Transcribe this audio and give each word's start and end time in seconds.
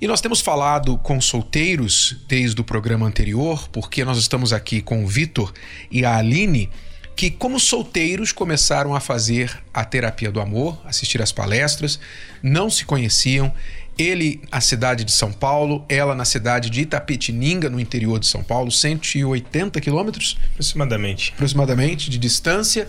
E 0.00 0.06
nós 0.06 0.20
temos 0.20 0.40
falado 0.40 0.96
com 0.98 1.20
solteiros 1.20 2.16
desde 2.28 2.60
o 2.60 2.64
programa 2.64 3.04
anterior, 3.04 3.68
porque 3.68 4.04
nós 4.04 4.16
estamos 4.16 4.52
aqui 4.52 4.80
com 4.80 5.02
o 5.02 5.08
Vitor 5.08 5.52
e 5.90 6.04
a 6.04 6.16
Aline, 6.16 6.70
que, 7.16 7.28
como 7.28 7.58
solteiros, 7.58 8.30
começaram 8.30 8.94
a 8.94 9.00
fazer 9.00 9.60
a 9.74 9.84
terapia 9.84 10.30
do 10.30 10.40
amor, 10.40 10.80
assistir 10.84 11.20
às 11.20 11.32
palestras, 11.32 11.98
não 12.40 12.70
se 12.70 12.84
conheciam. 12.84 13.52
Ele, 13.98 14.40
na 14.52 14.60
cidade 14.60 15.02
de 15.02 15.10
São 15.10 15.32
Paulo, 15.32 15.84
ela 15.88 16.14
na 16.14 16.24
cidade 16.24 16.70
de 16.70 16.82
Itapetininga, 16.82 17.68
no 17.68 17.80
interior 17.80 18.20
de 18.20 18.28
São 18.28 18.44
Paulo, 18.44 18.70
180 18.70 19.80
quilômetros? 19.80 20.38
Aproximadamente. 20.52 21.32
Aproximadamente 21.34 22.08
de 22.08 22.18
distância. 22.18 22.88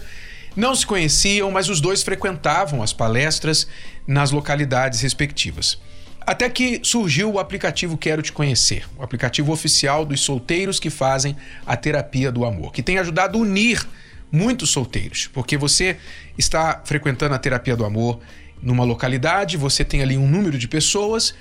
Não 0.55 0.76
se 0.76 0.86
conheciam, 0.86 1.50
mas 1.50 1.70
os 1.70 1.81
dois 1.81 2.03
frequentavam 2.03 2.84
as 2.84 2.94
palestras 2.94 3.67
nas 4.05 4.30
localidades 4.30 5.02
respectivas. 5.02 5.80
Até 6.22 6.50
que 6.50 6.80
surgiu 6.84 7.34
o 7.34 7.40
aplicativo 7.40 7.98
Quero 7.98 8.22
Te 8.22 8.31
Conhecer, 8.31 8.86
o 8.98 9.03
aplicativo 9.03 9.52
oficial 9.52 10.06
dos 10.06 10.22
solteiros 10.22 10.80
que 10.80 10.89
fazem 10.89 11.36
a 11.66 11.76
terapia 11.76 12.31
do 12.31 12.45
amor, 12.45 12.72
que 12.72 12.84
tem 12.84 13.00
ajudado 13.00 13.38
a 13.38 13.42
unir 13.42 13.88
muitos 14.31 14.70
solteiros, 14.70 15.28
porque 15.34 15.58
você 15.58 15.98
está 16.38 16.81
frequentando 16.86 17.34
a 17.34 17.39
terapia 17.39 17.76
do 17.76 17.84
amor 17.84 18.20
numa 18.61 18.84
localidade, 18.84 19.58
você 19.58 19.84
tem 19.84 20.02
ali 20.02 20.17
um 20.17 20.28
número 20.28 20.58
de 20.58 20.67
pessoas 20.67 21.34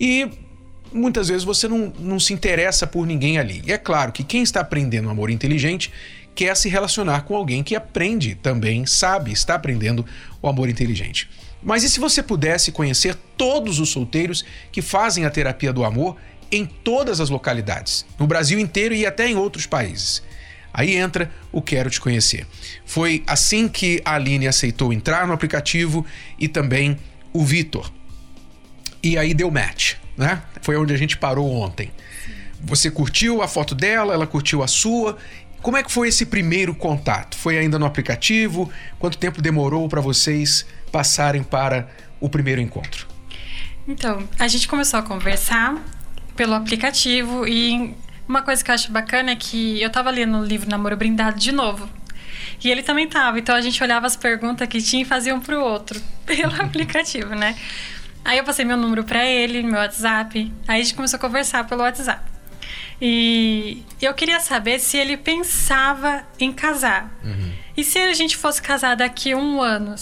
e 0.00 0.28
muitas 0.92 1.28
vezes 1.28 1.44
você 1.44 1.68
não, 1.68 1.92
não 1.98 2.18
se 2.18 2.32
interessa 2.32 2.86
por 2.86 3.06
ninguém 3.06 3.38
ali. 3.38 3.62
E 3.64 3.72
é 3.72 3.78
claro 3.78 4.12
que 4.12 4.24
quem 4.24 4.42
está 4.42 4.60
aprendendo 4.60 5.08
amor 5.08 5.30
inteligente 5.30 5.92
quer 6.34 6.56
se 6.56 6.68
relacionar 6.68 7.22
com 7.22 7.36
alguém 7.36 7.62
que 7.62 7.76
aprende 7.76 8.34
também, 8.34 8.86
sabe, 8.86 9.32
está 9.32 9.54
aprendendo 9.54 10.04
o 10.40 10.48
amor 10.48 10.68
inteligente. 10.68 11.28
Mas 11.62 11.84
e 11.84 11.88
se 11.88 12.00
você 12.00 12.22
pudesse 12.22 12.72
conhecer 12.72 13.14
todos 13.36 13.78
os 13.78 13.90
solteiros 13.90 14.44
que 14.70 14.82
fazem 14.82 15.24
a 15.24 15.30
terapia 15.30 15.72
do 15.72 15.84
amor 15.84 16.16
em 16.50 16.66
todas 16.66 17.20
as 17.20 17.30
localidades, 17.30 18.04
no 18.18 18.26
Brasil 18.26 18.58
inteiro 18.58 18.94
e 18.94 19.06
até 19.06 19.28
em 19.28 19.36
outros 19.36 19.66
países? 19.66 20.22
Aí 20.74 20.96
entra 20.96 21.30
o 21.52 21.60
Quero 21.60 21.90
Te 21.90 22.00
Conhecer. 22.00 22.46
Foi 22.84 23.22
assim 23.26 23.68
que 23.68 24.00
a 24.04 24.14
Aline 24.14 24.48
aceitou 24.48 24.92
entrar 24.92 25.26
no 25.26 25.32
aplicativo 25.32 26.04
e 26.38 26.48
também 26.48 26.96
o 27.32 27.44
Vitor. 27.44 27.92
E 29.02 29.18
aí 29.18 29.34
deu 29.34 29.50
match, 29.50 29.94
né? 30.16 30.42
Foi 30.62 30.76
onde 30.76 30.94
a 30.94 30.96
gente 30.96 31.18
parou 31.18 31.50
ontem. 31.50 31.90
Você 32.60 32.90
curtiu 32.90 33.42
a 33.42 33.48
foto 33.48 33.74
dela, 33.74 34.14
ela 34.14 34.26
curtiu 34.26 34.62
a 34.62 34.68
sua. 34.68 35.18
Como 35.60 35.76
é 35.76 35.82
que 35.82 35.92
foi 35.92 36.08
esse 36.08 36.24
primeiro 36.24 36.74
contato? 36.74 37.36
Foi 37.36 37.58
ainda 37.58 37.78
no 37.78 37.84
aplicativo? 37.84 38.70
Quanto 38.98 39.18
tempo 39.18 39.42
demorou 39.42 39.88
para 39.88 40.00
vocês 40.00 40.64
passarem 40.92 41.42
para 41.42 41.88
o 42.20 42.28
primeiro 42.28 42.60
encontro? 42.60 43.06
Então, 43.88 44.28
a 44.38 44.46
gente 44.46 44.68
começou 44.68 45.00
a 45.00 45.02
conversar 45.02 45.76
pelo 46.36 46.54
aplicativo 46.54 47.46
e 47.48 47.94
uma 48.28 48.42
coisa 48.42 48.62
que 48.62 48.70
eu 48.70 48.74
acho 48.74 48.92
bacana 48.92 49.32
é 49.32 49.36
que 49.36 49.82
eu 49.82 49.90
tava 49.90 50.10
lendo 50.10 50.38
o 50.38 50.44
livro 50.44 50.70
Namoro 50.70 50.96
Brindado 50.96 51.38
de 51.38 51.50
novo. 51.50 51.88
E 52.62 52.70
ele 52.70 52.82
também 52.82 53.08
tava, 53.08 53.38
então 53.38 53.54
a 53.54 53.60
gente 53.60 53.82
olhava 53.82 54.06
as 54.06 54.14
perguntas 54.14 54.68
que 54.68 54.80
tinha 54.80 55.02
e 55.02 55.04
fazia 55.04 55.34
um 55.34 55.40
pro 55.40 55.60
outro 55.60 56.00
pelo 56.24 56.54
aplicativo, 56.62 57.34
né? 57.34 57.56
Aí 58.24 58.38
eu 58.38 58.44
passei 58.44 58.64
meu 58.64 58.76
número 58.76 59.02
para 59.02 59.26
ele, 59.26 59.64
meu 59.64 59.80
WhatsApp. 59.80 60.52
Aí 60.68 60.80
a 60.80 60.84
gente 60.84 60.94
começou 60.94 61.16
a 61.16 61.20
conversar 61.20 61.66
pelo 61.66 61.82
WhatsApp. 61.82 62.22
E 63.00 63.82
eu 64.00 64.14
queria 64.14 64.38
saber 64.38 64.78
se 64.78 64.96
ele 64.96 65.16
pensava 65.16 66.24
em 66.38 66.52
casar. 66.52 67.12
Uhum. 67.24 67.52
E 67.76 67.82
se 67.82 67.98
a 67.98 68.14
gente 68.14 68.36
fosse 68.36 68.62
casar 68.62 68.94
daqui 68.94 69.32
a 69.32 69.36
um 69.36 69.60
ano? 69.60 69.96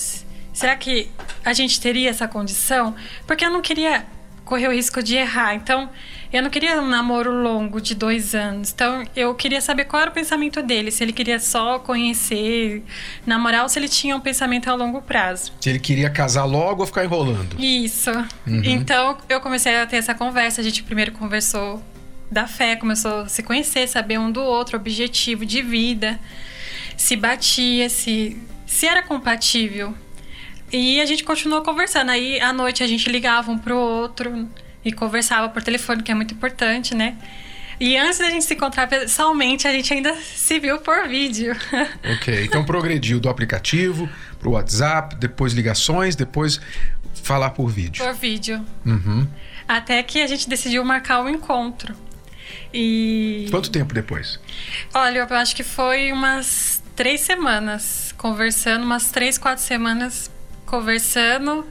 Será 0.52 0.76
que 0.76 1.08
a 1.44 1.52
gente 1.52 1.80
teria 1.80 2.10
essa 2.10 2.26
condição? 2.26 2.94
Porque 3.26 3.44
eu 3.44 3.50
não 3.50 3.62
queria 3.62 4.04
correr 4.44 4.66
o 4.66 4.72
risco 4.72 5.00
de 5.00 5.14
errar. 5.14 5.54
Então, 5.54 5.88
eu 6.32 6.42
não 6.42 6.50
queria 6.50 6.82
um 6.82 6.88
namoro 6.88 7.30
longo 7.32 7.80
de 7.80 7.94
dois 7.94 8.34
anos. 8.34 8.72
Então, 8.72 9.04
eu 9.14 9.32
queria 9.34 9.60
saber 9.60 9.84
qual 9.84 10.02
era 10.02 10.10
o 10.10 10.14
pensamento 10.14 10.60
dele. 10.60 10.90
Se 10.90 11.04
ele 11.04 11.12
queria 11.12 11.38
só 11.38 11.78
conhecer, 11.78 12.82
namorar, 13.24 13.62
ou 13.62 13.68
se 13.68 13.78
ele 13.78 13.88
tinha 13.88 14.16
um 14.16 14.20
pensamento 14.20 14.68
a 14.68 14.74
longo 14.74 15.00
prazo. 15.00 15.52
Se 15.60 15.70
ele 15.70 15.78
queria 15.78 16.10
casar 16.10 16.44
logo 16.44 16.80
ou 16.80 16.86
ficar 16.86 17.04
enrolando. 17.04 17.56
Isso. 17.60 18.10
Uhum. 18.10 18.62
Então, 18.64 19.16
eu 19.28 19.40
comecei 19.40 19.76
a 19.76 19.86
ter 19.86 19.96
essa 19.96 20.14
conversa. 20.14 20.60
A 20.60 20.64
gente 20.64 20.82
primeiro 20.82 21.12
conversou 21.12 21.80
da 22.30 22.46
fé, 22.46 22.74
começou 22.76 23.22
a 23.22 23.28
se 23.28 23.42
conhecer, 23.42 23.88
saber 23.88 24.18
um 24.18 24.30
do 24.30 24.42
outro, 24.42 24.76
objetivo 24.76 25.44
de 25.44 25.62
vida, 25.62 26.18
se 26.96 27.16
batia, 27.16 27.88
se, 27.88 28.36
se 28.66 28.86
era 28.86 29.02
compatível. 29.02 29.94
E 30.72 31.00
a 31.00 31.06
gente 31.06 31.24
continuou 31.24 31.62
conversando. 31.62 32.10
Aí 32.10 32.40
à 32.40 32.52
noite 32.52 32.82
a 32.82 32.86
gente 32.86 33.08
ligava 33.10 33.50
um 33.50 33.58
pro 33.58 33.76
outro 33.76 34.48
e 34.84 34.92
conversava 34.92 35.48
por 35.48 35.62
telefone, 35.62 36.02
que 36.02 36.10
é 36.10 36.14
muito 36.14 36.34
importante, 36.34 36.94
né? 36.94 37.16
E 37.78 37.96
antes 37.96 38.18
da 38.18 38.28
gente 38.28 38.44
se 38.44 38.52
encontrar 38.52 38.86
pessoalmente, 38.86 39.66
a 39.66 39.72
gente 39.72 39.92
ainda 39.92 40.14
se 40.16 40.58
viu 40.58 40.78
por 40.78 41.08
vídeo. 41.08 41.56
Ok, 42.16 42.44
então 42.44 42.64
progrediu 42.64 43.18
do 43.18 43.28
aplicativo 43.28 44.08
pro 44.38 44.50
WhatsApp, 44.50 45.16
depois 45.16 45.54
ligações, 45.54 46.14
depois 46.14 46.60
falar 47.22 47.50
por 47.50 47.68
vídeo. 47.68 48.04
Por 48.04 48.14
vídeo. 48.14 48.64
Uhum. 48.84 49.26
Até 49.66 50.02
que 50.02 50.20
a 50.20 50.26
gente 50.26 50.48
decidiu 50.48 50.84
marcar 50.84 51.20
o 51.20 51.24
um 51.24 51.28
encontro. 51.30 51.94
E. 52.72 53.46
Quanto 53.50 53.70
tempo 53.70 53.94
depois? 53.94 54.38
Olha, 54.92 55.20
eu 55.20 55.36
acho 55.36 55.56
que 55.56 55.62
foi 55.62 56.12
umas 56.12 56.82
três 56.94 57.22
semanas 57.22 58.14
conversando, 58.18 58.84
umas 58.84 59.10
três, 59.10 59.38
quatro 59.38 59.64
semanas 59.64 60.30
conversando. 60.70 61.66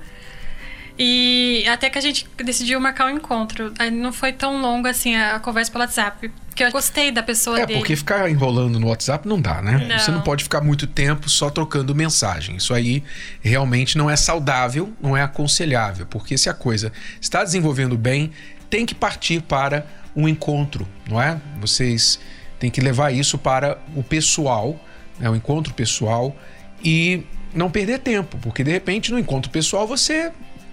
E 1.02 1.64
até 1.70 1.90
que 1.90 1.98
a 1.98 2.02
gente 2.02 2.28
decidiu 2.44 2.78
marcar 2.78 3.06
um 3.06 3.10
encontro. 3.12 3.74
Aí 3.80 3.90
não 3.90 4.12
foi 4.12 4.34
tão 4.34 4.62
longo 4.62 4.86
assim 4.86 5.16
a 5.16 5.40
conversa 5.40 5.72
pelo 5.72 5.86
WhatsApp. 5.86 6.30
Porque 6.48 6.62
eu 6.62 6.72
gostei 6.74 7.10
da 7.10 7.24
pessoa 7.24 7.58
é, 7.58 7.66
dele. 7.66 7.78
É, 7.78 7.82
porque 7.82 7.96
ficar 7.96 8.30
enrolando 8.30 8.78
no 8.78 8.88
WhatsApp 8.88 9.26
não 9.26 9.40
dá, 9.40 9.62
né? 9.62 9.88
Não. 9.88 9.98
Você 9.98 10.12
não 10.12 10.20
pode 10.20 10.44
ficar 10.44 10.60
muito 10.60 10.86
tempo 10.86 11.30
só 11.30 11.50
trocando 11.50 11.96
mensagem. 11.96 12.58
Isso 12.58 12.74
aí 12.74 13.02
realmente 13.40 13.98
não 13.98 14.10
é 14.10 14.18
saudável, 14.18 14.92
não 15.02 15.16
é 15.16 15.22
aconselhável. 15.22 16.06
Porque 16.06 16.38
se 16.38 16.50
a 16.50 16.54
coisa 16.54 16.92
está 17.22 17.46
desenvolvendo 17.46 17.98
bem, 17.98 18.32
tem 18.70 18.86
que 18.86 18.94
partir 18.94 19.42
para 19.42 19.88
um 20.14 20.28
encontro, 20.28 20.86
não 21.10 21.22
é? 21.22 21.40
Vocês 21.62 22.20
têm 22.60 22.70
que 22.70 22.82
levar 22.82 23.14
isso 23.14 23.38
para 23.38 23.78
o 23.96 24.04
pessoal, 24.04 24.78
né? 25.18 25.30
o 25.30 25.36
encontro 25.36 25.74
pessoal 25.74 26.36
e 26.84 27.24
não 27.54 27.70
perder 27.70 28.00
tempo, 28.00 28.38
porque 28.42 28.64
de 28.64 28.72
repente 28.72 29.12
no 29.12 29.20
encontro 29.20 29.52
pessoal 29.52 29.88
você 29.88 30.32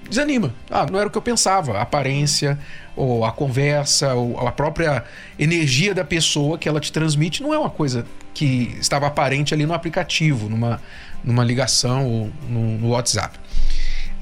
desanima. 0.09 0.55
Ah, 0.71 0.87
não 0.91 0.99
era 0.99 1.09
o 1.09 1.11
que 1.11 1.19
eu 1.19 1.23
pensava. 1.23 1.79
A 1.79 1.83
aparência, 1.83 2.59
ou 2.95 3.25
a 3.25 3.33
conversa, 3.33 4.15
ou 4.15 4.47
a 4.47 4.53
própria 4.53 5.05
energia 5.39 5.95
da 5.95 6.05
pessoa 6.05 6.59
que 6.59 6.69
ela 6.69 6.81
te 6.81 6.93
transmite 6.93 7.43
não 7.43 7.53
é 7.53 7.59
uma 7.59 7.71
coisa 7.71 8.07
que 8.33 8.77
estava 8.81 9.07
aparente 9.07 9.53
ali 9.53 9.67
no 9.67 9.75
aplicativo, 9.75 10.49
numa, 10.49 10.81
numa 11.25 11.45
ligação 11.45 12.07
ou 12.07 12.33
no, 12.49 12.79
no 12.79 12.89
WhatsApp. 12.91 13.39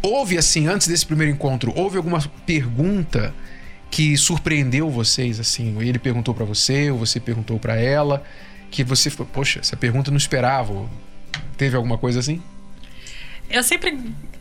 Houve, 0.03 0.37
assim, 0.37 0.67
antes 0.67 0.87
desse 0.87 1.07
primeiro 1.07 1.33
encontro, 1.33 1.73
houve 1.75 1.97
alguma 1.97 2.21
pergunta 2.45 3.35
que 3.91 4.17
surpreendeu 4.17 4.91
vocês, 4.91 5.39
assim? 5.41 5.77
Ele 5.81 5.99
perguntou 5.99 6.35
para 6.35 6.45
você, 6.45 6.91
ou 6.91 6.99
você 6.99 7.21
perguntou 7.21 7.59
para 7.59 7.77
ela, 7.77 8.23
que 8.71 8.83
você 8.83 9.09
ficou, 9.09 9.25
poxa, 9.25 9.61
essa 9.61 9.77
pergunta 9.77 10.11
não 10.11 10.19
esperava. 10.19 10.89
Teve 11.57 11.77
alguma 11.77 11.99
coisa 11.99 12.21
assim? 12.21 12.43
Eu 13.51 13.63
sempre 13.63 13.99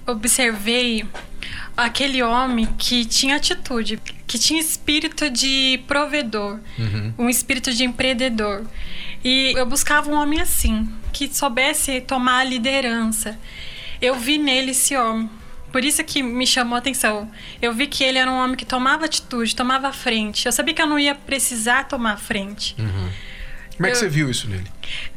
observei 0.08 1.06
aquele 1.76 2.22
homem 2.22 2.68
que 2.78 3.06
tinha 3.06 3.36
atitude, 3.36 4.00
que 4.28 4.38
tinha 4.38 4.60
espírito 4.60 5.30
de 5.30 5.80
provedor, 5.88 6.60
uhum. 6.78 7.14
um 7.18 7.30
espírito 7.30 7.74
de 7.74 7.84
empreendedor. 7.84 8.66
E 9.24 9.54
eu 9.56 9.66
buscava 9.66 10.10
um 10.10 10.16
homem 10.16 10.42
assim, 10.42 10.90
que 11.12 11.34
soubesse 11.34 12.02
tomar 12.02 12.40
a 12.40 12.44
liderança. 12.44 13.38
Eu 14.02 14.16
vi 14.16 14.38
nele 14.38 14.72
esse 14.72 14.96
homem. 14.96 15.30
Por 15.72 15.84
isso 15.84 16.04
que 16.04 16.22
me 16.22 16.46
chamou 16.46 16.76
a 16.76 16.80
atenção. 16.80 17.32
Eu 17.60 17.74
vi 17.74 17.88
que 17.88 18.04
ele 18.04 18.20
era 18.20 18.30
um 18.30 18.36
homem 18.36 18.56
que 18.56 18.66
tomava 18.66 19.06
atitude, 19.06 19.56
tomava 19.56 19.92
frente. 19.92 20.46
Eu 20.46 20.52
sabia 20.52 20.74
que 20.74 20.82
eu 20.82 20.86
não 20.86 21.00
ia 21.00 21.16
precisar 21.16 21.86
tomar 21.86 22.18
frente. 22.18 22.76
Uhum. 22.78 23.10
Como 23.76 23.88
é 23.88 23.90
que 23.90 23.96
eu, 23.96 24.00
você 24.00 24.08
viu 24.08 24.30
isso 24.30 24.48
nele? 24.48 24.68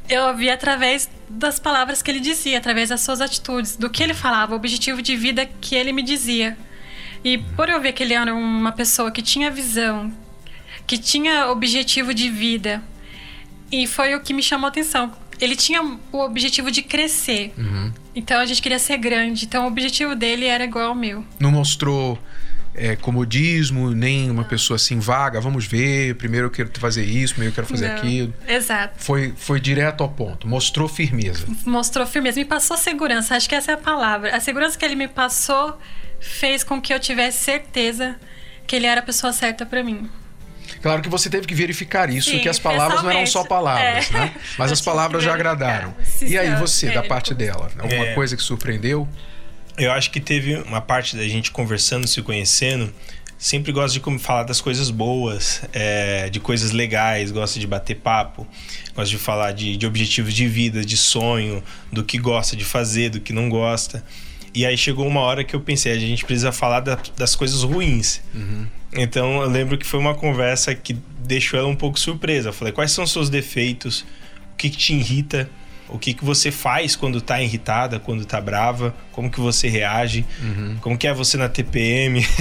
Eu 0.08 0.37
vi 0.37 0.50
através 0.50 1.08
das 1.29 1.58
palavras 1.58 2.03
que 2.03 2.11
ele 2.11 2.20
dizia, 2.20 2.58
através 2.58 2.88
das 2.91 3.00
suas 3.00 3.20
atitudes, 3.20 3.76
do 3.76 3.91
que 3.91 4.03
ele 4.03 4.14
falava, 4.14 4.53
o 4.53 4.56
objetivo 4.56 5.03
de 5.03 5.17
vida 5.17 5.47
que 5.61 5.75
ele 5.75 5.93
me 5.93 6.03
dizia. 6.03 6.56
E 7.25 7.38
por 7.38 7.69
eu 7.69 7.81
ver 7.81 7.93
que 7.93 8.03
ele 8.03 8.14
era 8.14 8.32
uma 8.35 8.73
pessoa 8.73 9.11
que 9.11 9.20
tinha 9.20 9.50
visão, 9.50 10.12
que 10.87 10.97
tinha 10.97 11.49
objetivo 11.49 12.14
de 12.14 12.31
vida, 12.31 12.82
E 13.70 13.87
foi 13.87 14.14
o 14.14 14.20
que 14.20 14.32
me 14.32 14.43
chamou 14.43 14.67
a 14.67 14.69
atenção. 14.69 15.12
Ele 15.41 15.56
tinha 15.56 15.82
o 15.82 16.19
objetivo 16.19 16.70
de 16.70 16.82
crescer. 16.82 17.52
Uhum. 17.59 17.93
Então 18.14 18.38
a 18.38 18.47
gente 18.47 18.62
queria 18.62 18.79
ser 18.79 18.97
grande. 18.97 19.44
Então 19.44 19.64
o 19.64 19.67
objetivo 19.69 20.14
dele 20.14 20.47
era 20.47 20.64
igual 20.64 20.88
ao 20.88 20.94
meu. 20.94 21.25
Não 21.38 21.50
mostrou 21.50 22.19
é, 22.76 22.94
comodismo, 22.96 23.90
nem 23.90 24.31
uma 24.31 24.44
pessoa 24.44 24.76
assim 24.76 24.99
vaga. 24.99 25.40
Vamos 25.40 25.67
ver, 25.67 26.14
primeiro 26.17 26.46
eu 26.46 26.50
quero 26.50 26.70
fazer 26.78 27.05
isso, 27.05 27.34
primeiro 27.34 27.52
eu 27.52 27.55
quero 27.55 27.67
fazer 27.67 27.88
Não. 27.88 27.96
aquilo. 27.96 28.34
Exato. 28.46 28.94
Foi, 29.02 29.32
foi 29.37 29.58
direto 29.61 30.02
ao 30.02 30.08
ponto, 30.08 30.46
mostrou 30.46 30.88
firmeza. 30.88 31.44
Mostrou 31.64 32.06
firmeza, 32.06 32.38
me 32.38 32.44
passou 32.44 32.76
segurança. 32.76 33.34
Acho 33.37 33.49
que 33.49 33.55
essa 33.55 33.73
é 33.73 33.75
a 33.75 33.78
palavra. 33.78 34.34
A 34.37 34.40
segurança 34.40 34.78
que 34.78 34.84
ele 34.84 34.94
me 34.96 35.08
passou 35.08 35.78
fez 36.20 36.62
com 36.64 36.81
que 36.81 36.93
eu 36.93 37.00
tivesse 37.00 37.44
certeza 37.44 38.17
que 38.67 38.76
ele 38.76 38.87
era 38.87 39.00
a 39.00 39.05
pessoa 39.05 39.32
certa 39.32 39.64
pra 39.64 39.82
mim. 39.82 40.08
Claro 40.82 41.00
que 41.00 41.08
você 41.08 41.31
teve 41.31 41.46
que 41.46 41.55
verificar 41.55 42.11
isso, 42.11 42.31
Sim, 42.31 42.40
que 42.40 42.49
as 42.49 42.58
palavras 42.58 43.02
não 43.02 43.11
eram 43.11 43.26
só 43.26 43.44
palavras, 43.44 44.11
É. 44.11 44.12
né? 44.14 44.34
Mas 44.58 44.70
Eu 44.70 44.75
as 44.75 44.81
palavras 44.81 45.23
já 45.23 45.32
agradaram. 45.32 45.94
Sim, 46.05 46.26
E 46.26 46.37
aí, 46.38 46.55
você, 46.56 46.90
da 46.90 47.00
É, 47.00 47.02
parte 47.08 47.32
dela? 47.34 47.70
Alguma 47.78 48.05
É. 48.06 48.14
coisa 48.14 48.37
que 48.37 48.43
surpreendeu? 48.43 49.08
Eu 49.76 49.93
acho 49.93 50.11
que 50.11 50.20
teve 50.20 50.55
uma 50.56 50.81
parte 50.81 51.17
da 51.17 51.26
gente 51.28 51.50
conversando, 51.50 52.06
se 52.06 52.23
conhecendo. 52.23 52.93
Sempre 53.38 53.70
gosta 53.70 53.99
de 54.00 54.19
falar 54.19 54.44
das 54.44 54.62
coisas 54.62 54.90
boas, 54.90 55.61
é, 55.75 56.31
de 56.31 56.40
coisas 56.40 56.70
legais, 56.73 57.31
gosta 57.31 57.61
de 57.61 57.67
bater 57.67 57.96
papo, 57.96 58.46
gosta 58.94 59.11
de 59.11 59.19
falar 59.19 59.52
de, 59.52 59.76
de 59.76 59.87
objetivos 59.87 60.32
de 60.32 60.49
vida, 60.49 60.82
de 60.82 60.96
sonho, 60.96 61.62
do 61.93 62.02
que 62.02 62.17
gosta 62.17 62.56
de 62.56 62.64
fazer, 62.64 63.11
do 63.11 63.20
que 63.20 63.34
não 63.34 63.50
gosta. 63.50 64.02
E 64.55 64.64
aí 64.64 64.78
chegou 64.78 65.06
uma 65.06 65.20
hora 65.20 65.44
que 65.44 65.55
eu 65.55 65.61
pensei, 65.61 65.93
a 65.93 65.99
gente 65.99 66.25
precisa 66.25 66.50
falar 66.50 66.81
da- 66.81 66.99
das 67.14 67.34
coisas 67.37 67.62
ruins. 67.62 68.23
Então 68.94 69.43
eu 69.43 69.50
lembro 69.50 69.76
que 69.76 69.84
foi 69.84 70.00
uma 70.00 70.14
conversa 70.14 70.75
que 70.75 70.94
deixou 71.19 71.58
ela 71.58 71.69
um 71.69 71.76
pouco 71.76 72.00
surpresa. 72.00 72.49
Eu 72.49 72.52
falei, 72.55 72.73
quais 72.73 72.90
são 72.90 73.05
os 73.05 73.12
seus 73.12 73.28
defeitos? 73.28 74.00
O 74.55 74.56
que, 74.56 74.70
que 74.70 74.78
te 74.78 74.94
irrita? 74.94 75.50
O 75.88 75.99
que, 75.99 76.12
que 76.15 76.25
você 76.25 76.50
faz 76.50 76.97
quando 76.97 77.21
tá 77.21 77.41
irritada, 77.41 78.00
quando 78.00 78.25
tá 78.27 78.41
brava? 78.41 78.93
Como 79.12 79.31
que 79.31 79.38
você 79.41 79.69
reage? 79.69 80.27
Como 80.81 80.99
que 80.99 81.06
é 81.06 81.15
você 81.15 81.37
na 81.37 81.49
TPM? 81.49 82.27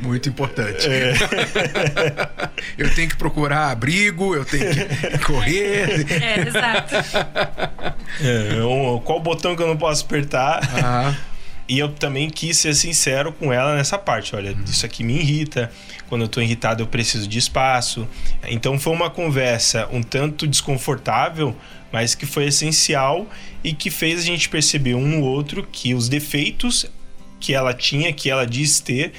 Muito 0.00 0.28
importante. 0.28 0.86
É. 0.88 1.12
eu 2.78 2.92
tenho 2.94 3.08
que 3.08 3.16
procurar 3.16 3.70
abrigo, 3.70 4.34
eu 4.34 4.44
tenho 4.44 4.66
que 4.70 5.18
correr. 5.24 6.06
É, 6.22 6.40
exato. 6.46 6.94
É, 8.20 8.64
um- 8.64 8.98
qual 9.00 9.20
botão 9.20 9.56
que 9.56 9.62
eu 9.62 9.68
não 9.68 9.76
posso 9.76 10.04
apertar? 10.04 10.60
Ah, 10.82 11.14
E 11.68 11.78
eu 11.78 11.88
também 11.88 12.28
quis 12.28 12.58
ser 12.58 12.74
sincero 12.74 13.32
com 13.32 13.52
ela 13.52 13.76
nessa 13.76 13.98
parte. 13.98 14.34
Olha, 14.34 14.56
isso 14.66 14.84
aqui 14.84 15.04
me 15.04 15.14
irrita. 15.18 15.70
Quando 16.08 16.22
eu 16.22 16.28
tô 16.28 16.40
irritado, 16.40 16.82
eu 16.82 16.86
preciso 16.86 17.26
de 17.26 17.38
espaço. 17.38 18.06
Então 18.48 18.78
foi 18.78 18.92
uma 18.92 19.08
conversa 19.08 19.88
um 19.92 20.02
tanto 20.02 20.46
desconfortável, 20.46 21.56
mas 21.92 22.14
que 22.14 22.26
foi 22.26 22.46
essencial 22.46 23.26
e 23.62 23.72
que 23.72 23.90
fez 23.90 24.20
a 24.20 24.24
gente 24.24 24.48
perceber 24.48 24.94
um 24.94 25.06
no 25.06 25.22
outro 25.22 25.66
que 25.70 25.94
os 25.94 26.08
defeitos 26.08 26.86
que 27.38 27.54
ela 27.54 27.74
tinha, 27.74 28.12
que 28.12 28.30
ela 28.30 28.46
disse 28.46 28.82
ter, 28.82 29.12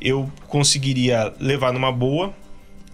eu 0.00 0.30
conseguiria 0.46 1.32
levar 1.38 1.72
numa 1.72 1.92
boa. 1.92 2.34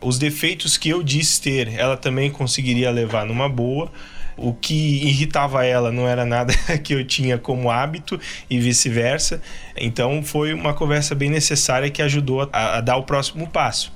Os 0.00 0.18
defeitos 0.18 0.76
que 0.76 0.88
eu 0.88 1.02
disse 1.02 1.40
ter, 1.40 1.68
ela 1.74 1.96
também 1.96 2.30
conseguiria 2.30 2.90
levar 2.90 3.24
numa 3.24 3.48
boa. 3.48 3.90
O 4.36 4.52
que 4.52 5.06
irritava 5.06 5.64
ela 5.64 5.92
não 5.92 6.08
era 6.08 6.24
nada 6.24 6.52
que 6.82 6.94
eu 6.94 7.04
tinha 7.04 7.38
como 7.38 7.70
hábito 7.70 8.20
e 8.48 8.58
vice-versa. 8.58 9.40
Então 9.76 10.22
foi 10.22 10.52
uma 10.52 10.74
conversa 10.74 11.14
bem 11.14 11.30
necessária 11.30 11.90
que 11.90 12.02
ajudou 12.02 12.48
a, 12.52 12.78
a 12.78 12.80
dar 12.80 12.96
o 12.96 13.04
próximo 13.04 13.48
passo. 13.48 13.92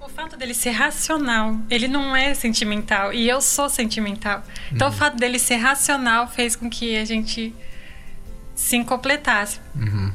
O 0.00 0.08
fato 0.08 0.36
dele 0.36 0.54
ser 0.54 0.70
racional, 0.70 1.56
ele 1.68 1.88
não 1.88 2.14
é 2.14 2.34
sentimental 2.34 3.12
e 3.12 3.28
eu 3.28 3.40
sou 3.40 3.68
sentimental. 3.68 4.42
Então 4.70 4.88
o 4.88 4.92
fato 4.92 5.16
dele 5.16 5.38
ser 5.38 5.56
racional 5.56 6.28
fez 6.28 6.54
com 6.54 6.70
que 6.70 6.96
a 6.96 7.04
gente 7.04 7.54
se 8.54 8.82
completasse. 8.84 9.58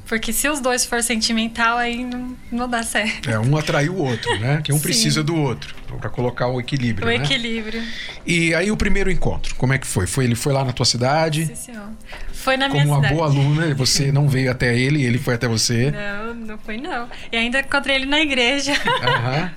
Porque 0.08 0.32
se 0.32 0.48
os 0.48 0.60
dois 0.62 0.86
for 0.86 1.04
sentimental, 1.04 1.78
aí 1.78 2.04
não, 2.06 2.38
não 2.52 2.70
dá 2.70 2.82
certo. 2.84 3.30
é, 3.30 3.38
um 3.38 3.58
atraiu 3.58 3.94
o 3.94 4.02
outro, 4.06 4.40
né? 4.40 4.62
Que 4.64 4.72
um 4.72 4.78
Sim. 4.78 4.82
precisa 4.82 5.22
do 5.24 5.36
outro, 5.36 5.76
para 6.00 6.10
colocar 6.10 6.48
o 6.48 6.60
equilíbrio, 6.60 7.06
O 7.06 7.10
né? 7.10 7.18
equilíbrio. 7.18 7.84
E 8.26 8.54
aí 8.56 8.72
o 8.72 8.78
primeiro 8.78 9.12
encontro, 9.12 9.54
como 9.56 9.74
é 9.74 9.78
que 9.78 9.86
foi? 9.86 10.08
Foi 10.08 10.24
ele 10.24 10.36
foi 10.36 10.54
lá 10.54 10.64
na 10.64 10.72
tua 10.72 10.86
cidade? 10.86 11.48
Sim, 11.48 11.56
senhor. 11.56 11.90
Foi 12.32 12.56
na 12.56 12.70
minha 12.70 12.84
Como 12.84 12.94
uma 12.96 13.02
cidade. 13.02 13.14
boa 13.16 13.28
aluna, 13.28 13.76
você 13.76 14.12
não 14.12 14.30
veio 14.30 14.50
até 14.52 14.78
ele, 14.78 15.04
ele 15.04 15.18
foi 15.18 15.34
até 15.36 15.48
você. 15.48 15.92
Não, 15.92 16.34
não 16.34 16.58
foi 16.58 16.78
não. 16.78 17.10
E 17.32 17.36
ainda 17.36 17.60
encontrei 17.60 17.98
ele 17.98 18.06
na 18.06 18.22
igreja. 18.22 18.72
Aham. 19.04 19.52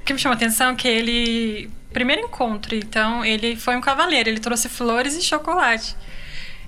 O 0.00 0.04
que 0.04 0.14
me 0.14 0.18
chamou 0.18 0.32
a 0.34 0.36
atenção 0.36 0.70
é 0.70 0.74
que 0.74 0.88
ele. 0.88 1.70
Primeiro 1.92 2.22
encontro, 2.22 2.74
então, 2.74 3.24
ele 3.24 3.56
foi 3.56 3.76
um 3.76 3.80
cavaleiro, 3.80 4.28
ele 4.30 4.38
trouxe 4.40 4.68
flores 4.68 5.14
e 5.16 5.20
chocolate. 5.22 5.94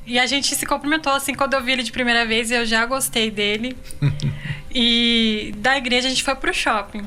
E 0.05 0.19
a 0.19 0.27
gente 0.27 0.55
se 0.55 0.67
cumprimentou, 0.67 1.13
assim, 1.13 1.35
quando 1.35 1.55
eu 1.55 1.63
vi 1.63 1.73
ele 1.73 1.83
de 1.83 1.93
primeira 1.93 2.27
vez, 2.27 2.51
eu 2.51 2.67
já 2.67 2.85
gostei 2.87 3.31
dele. 3.31 3.77
e 4.75 5.55
da 5.59 5.77
igreja 5.79 6.09
a 6.09 6.11
gente 6.11 6.23
foi 6.23 6.35
pro 6.35 6.53
shopping. 6.53 7.07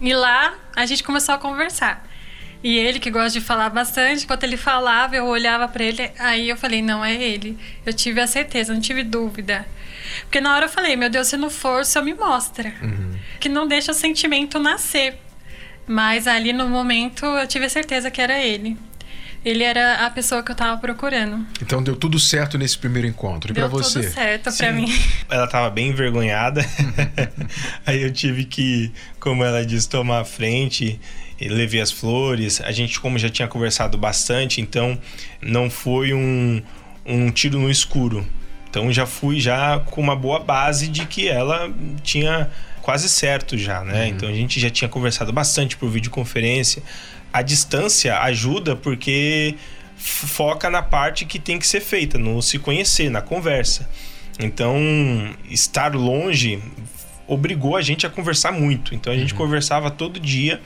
E 0.00 0.14
lá 0.14 0.54
a 0.76 0.84
gente 0.84 1.02
começou 1.02 1.34
a 1.34 1.38
conversar. 1.38 2.06
E 2.62 2.78
ele, 2.78 3.00
que 3.00 3.10
gosta 3.10 3.38
de 3.38 3.44
falar 3.44 3.70
bastante, 3.70 4.24
enquanto 4.24 4.44
ele 4.44 4.56
falava, 4.56 5.16
eu 5.16 5.26
olhava 5.26 5.66
pra 5.66 5.82
ele, 5.82 6.12
aí 6.18 6.48
eu 6.48 6.56
falei, 6.56 6.80
não 6.80 7.04
é 7.04 7.14
ele. 7.14 7.58
Eu 7.84 7.92
tive 7.92 8.20
a 8.20 8.26
certeza, 8.26 8.72
não 8.72 8.80
tive 8.80 9.02
dúvida. 9.02 9.66
Porque 10.22 10.40
na 10.40 10.54
hora 10.54 10.66
eu 10.66 10.68
falei, 10.68 10.94
meu 10.94 11.10
Deus, 11.10 11.26
se 11.26 11.36
não 11.36 11.50
for, 11.50 11.84
só 11.84 12.02
me 12.02 12.14
mostra. 12.14 12.72
Que 13.40 13.48
não 13.48 13.66
deixa 13.66 13.90
o 13.90 13.94
sentimento 13.94 14.60
nascer. 14.60 15.18
Mas 15.86 16.28
ali 16.28 16.52
no 16.52 16.68
momento 16.68 17.26
eu 17.26 17.46
tive 17.46 17.64
a 17.64 17.70
certeza 17.70 18.10
que 18.10 18.20
era 18.20 18.38
ele. 18.38 18.76
Ele 19.44 19.64
era 19.64 20.06
a 20.06 20.10
pessoa 20.10 20.42
que 20.42 20.52
eu 20.52 20.54
tava 20.54 20.80
procurando. 20.80 21.44
Então 21.60 21.82
deu 21.82 21.96
tudo 21.96 22.18
certo 22.18 22.56
nesse 22.56 22.78
primeiro 22.78 23.08
encontro. 23.08 23.52
E 23.52 23.54
Deu 23.54 23.68
pra 23.68 23.78
você? 23.78 24.00
tudo 24.00 24.12
certo 24.12 24.42
pra 24.44 24.52
Sim. 24.52 24.72
mim. 24.72 25.00
Ela 25.28 25.46
tava 25.48 25.68
bem 25.68 25.88
envergonhada. 25.88 26.64
Aí 27.84 28.02
eu 28.02 28.12
tive 28.12 28.44
que, 28.44 28.92
como 29.18 29.42
ela 29.42 29.64
disse, 29.66 29.88
tomar 29.88 30.20
a 30.20 30.24
frente. 30.24 31.00
Levei 31.40 31.80
as 31.80 31.90
flores. 31.90 32.60
A 32.60 32.70
gente, 32.70 33.00
como 33.00 33.18
já 33.18 33.28
tinha 33.28 33.48
conversado 33.48 33.98
bastante, 33.98 34.60
então 34.60 34.96
não 35.40 35.68
foi 35.68 36.14
um, 36.14 36.62
um 37.04 37.30
tiro 37.32 37.58
no 37.58 37.68
escuro. 37.68 38.24
Então 38.70 38.92
já 38.92 39.06
fui 39.06 39.40
já 39.40 39.80
com 39.80 40.00
uma 40.00 40.14
boa 40.14 40.38
base 40.38 40.86
de 40.86 41.04
que 41.04 41.28
ela 41.28 41.68
tinha 42.02 42.48
quase 42.80 43.08
certo 43.08 43.58
já, 43.58 43.82
né? 43.82 44.08
Então 44.08 44.28
a 44.28 44.32
gente 44.32 44.60
já 44.60 44.70
tinha 44.70 44.88
conversado 44.88 45.32
bastante 45.32 45.76
por 45.76 45.90
videoconferência. 45.90 46.82
A 47.32 47.42
distância 47.42 48.18
ajuda 48.20 48.76
porque 48.76 49.54
foca 49.96 50.68
na 50.68 50.82
parte 50.82 51.24
que 51.24 51.38
tem 51.38 51.58
que 51.58 51.66
ser 51.66 51.80
feita, 51.80 52.18
no 52.18 52.42
se 52.42 52.58
conhecer, 52.58 53.10
na 53.10 53.22
conversa. 53.22 53.88
Então, 54.38 54.76
estar 55.48 55.94
longe 55.94 56.60
obrigou 57.26 57.76
a 57.76 57.82
gente 57.82 58.06
a 58.06 58.10
conversar 58.10 58.52
muito. 58.52 58.94
Então 58.94 59.12
a 59.12 59.16
gente 59.16 59.34
conversava 59.34 59.90
todo 59.90 60.20
dia, 60.20 60.60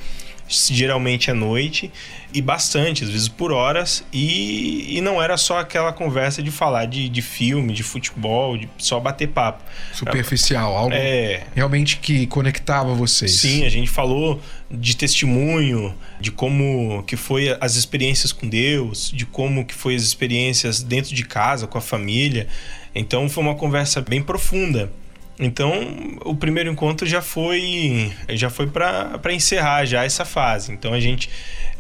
geralmente 0.49 1.31
à 1.31 1.35
noite, 1.35 1.91
e 2.33 2.41
bastante, 2.41 3.03
às 3.05 3.11
vezes 3.11 3.29
por 3.29 3.53
horas, 3.53 4.05
e, 4.13 4.97
e 4.97 5.01
não 5.01 5.23
era 5.23 5.37
só 5.37 5.59
aquela 5.59 5.93
conversa 5.93 6.43
de 6.43 6.51
falar 6.51 6.85
de, 6.87 7.09
de 7.09 7.23
filme, 7.23 7.73
de 7.73 7.83
futebol, 7.83 8.57
de 8.57 8.69
só 8.79 9.01
bater 9.01 9.29
papo. 9.29 9.65
Superficial, 9.93 10.77
algo 10.77 10.95
É, 10.95 11.45
realmente 11.55 11.99
que 11.99 12.27
conectava 12.27 12.95
vocês. 12.95 13.33
Sim, 13.33 13.65
a 13.65 13.69
gente 13.69 13.91
falou 13.91 14.41
de 14.71 14.97
testemunho, 14.97 15.95
de 16.21 16.31
como 16.31 17.03
que 17.05 17.17
foi 17.17 17.57
as 17.61 17.77
experiências 17.77 18.33
com 18.33 18.49
Deus, 18.49 19.11
de 19.13 19.25
como 19.25 19.65
que 19.65 19.75
foi 19.75 19.95
as 19.95 20.03
experiências 20.03 20.83
dentro 20.83 21.15
de 21.15 21.25
casa 21.25 21.67
com 21.67 21.79
a 21.79 21.81
família. 21.81 22.47
Então 22.95 23.29
foi 23.29 23.43
uma 23.43 23.55
conversa 23.55 24.01
bem 24.01 24.23
profunda. 24.23 24.91
Então 25.39 26.19
o 26.25 26.35
primeiro 26.35 26.71
encontro 26.71 27.07
já 27.07 27.21
foi 27.21 28.13
já 28.31 28.49
foi 28.49 28.67
para 28.67 29.33
encerrar 29.33 29.85
já 29.85 30.05
essa 30.05 30.25
fase. 30.25 30.73
Então 30.73 30.93
a 30.93 31.01
gente 31.01 31.29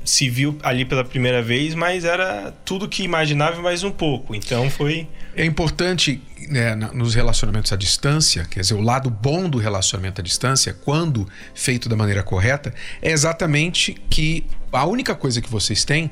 se 0.05 0.29
viu 0.31 0.57
ali 0.63 0.85
pela 0.85 1.05
primeira 1.05 1.43
vez, 1.43 1.75
mas 1.75 2.05
era 2.05 2.55
tudo 2.65 2.89
que 2.89 3.03
imaginava 3.03 3.61
mais 3.61 3.83
um 3.83 3.91
pouco. 3.91 4.35
Então 4.35 4.71
foi 4.71 5.09
É 5.35 5.45
importante 5.45 6.23
né, 6.49 6.75
nos 6.75 7.15
relacionamentos 7.15 7.73
à 7.73 7.77
distância, 7.77 8.45
quer 8.45 8.61
dizer, 8.61 8.75
o 8.75 8.81
lado 8.81 9.11
bom 9.11 9.49
do 9.49 9.59
relacionamento 9.59 10.21
à 10.21 10.25
distância, 10.25 10.73
quando 10.73 11.29
feito 11.55 11.89
da 11.89 11.97
maneira 11.97 12.23
correta, 12.23 12.73
é 13.03 13.11
exatamente 13.11 13.97
que 14.09 14.47
a 14.73 14.87
única 14.87 15.15
coisa 15.15 15.41
que 15.41 15.51
vocês 15.51 15.85
têm 15.85 16.11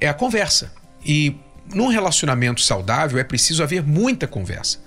é 0.00 0.08
a 0.08 0.14
conversa. 0.14 0.72
E 1.04 1.36
num 1.72 1.88
relacionamento 1.88 2.60
saudável 2.60 3.18
é 3.18 3.24
preciso 3.24 3.62
haver 3.62 3.82
muita 3.82 4.26
conversa. 4.26 4.78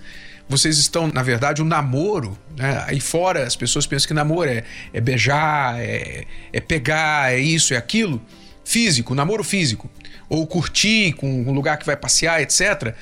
Vocês 0.48 0.78
estão, 0.78 1.08
na 1.08 1.24
verdade, 1.24 1.62
o 1.62 1.66
namoro, 1.66 2.38
né? 2.56 2.84
Aí 2.88 3.00
fora 3.00 3.44
as 3.44 3.56
pessoas 3.56 3.88
pensam 3.88 4.08
que 4.08 4.14
namoro 4.14 4.50
é, 4.50 4.64
é 4.94 5.02
beijar, 5.02 5.80
é, 5.80 6.26
é 6.52 6.60
pegar, 6.60 7.34
é 7.34 7.40
isso, 7.40 7.74
é 7.74 7.78
aquilo. 7.78 8.22
Físico, 8.66 9.16
namoro 9.16 9.44
físico. 9.44 9.90
Ou 10.30 10.46
curtir 10.46 11.14
com 11.14 11.28
um 11.28 11.52
lugar 11.52 11.78
que 11.78 11.86
vai 11.86 11.96
passear, 11.96 12.42
etc. 12.42 12.96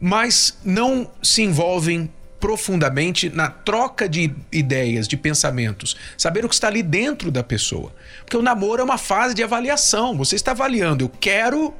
Mas 0.00 0.58
não 0.64 1.10
se 1.22 1.42
envolvem 1.42 2.10
profundamente 2.40 3.28
na 3.28 3.48
troca 3.48 4.08
de 4.08 4.32
ideias, 4.52 5.08
de 5.08 5.16
pensamentos, 5.16 5.96
saber 6.16 6.44
o 6.44 6.48
que 6.48 6.54
está 6.54 6.68
ali 6.68 6.82
dentro 6.82 7.30
da 7.30 7.42
pessoa. 7.42 7.92
Porque 8.20 8.36
o 8.36 8.42
namoro 8.42 8.80
é 8.80 8.84
uma 8.84 8.98
fase 8.98 9.34
de 9.34 9.42
avaliação. 9.42 10.16
Você 10.16 10.36
está 10.36 10.52
avaliando, 10.52 11.04
eu 11.04 11.08
quero 11.08 11.74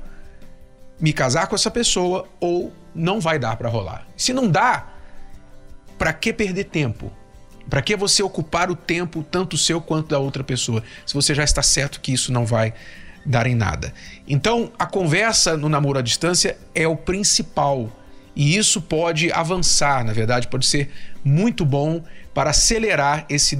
me 1.00 1.12
casar 1.12 1.46
com 1.46 1.54
essa 1.54 1.70
pessoa 1.70 2.26
ou 2.40 2.72
não 2.94 3.20
vai 3.20 3.38
dar 3.38 3.56
para 3.56 3.68
rolar. 3.68 4.06
Se 4.16 4.32
não 4.32 4.48
dá, 4.48 4.88
para 5.99 6.12
que 6.12 6.33
perder 6.33 6.64
tempo? 6.64 7.12
Para 7.69 7.83
que 7.83 7.95
você 7.97 8.23
ocupar 8.23 8.71
o 8.71 8.76
tempo 8.76 9.23
tanto 9.23 9.59
seu 9.59 9.81
quanto 9.81 10.09
da 10.09 10.19
outra 10.19 10.43
pessoa, 10.43 10.83
se 11.05 11.12
você 11.12 11.35
já 11.35 11.45
está 11.45 11.62
certo 11.62 12.00
que 12.00 12.12
isso 12.12 12.33
não 12.33 12.47
vai 12.47 12.73
dar 13.26 13.47
em 13.47 13.55
nada? 13.55 13.93
Então, 14.26 14.73
a 14.78 14.87
conversa 14.87 15.57
no 15.57 15.69
namoro 15.69 15.99
à 15.99 16.02
distância 16.02 16.57
é 16.75 16.88
o 16.88 16.97
principal. 16.97 17.93
E 18.35 18.57
isso 18.57 18.81
pode 18.81 19.31
avançar, 19.33 20.05
na 20.05 20.12
verdade, 20.12 20.49
pode 20.49 20.64
ser 20.64 20.90
muito 21.25 21.64
bom 21.64 22.02
para 22.33 22.50
acelerar 22.50 23.26
esse 23.28 23.59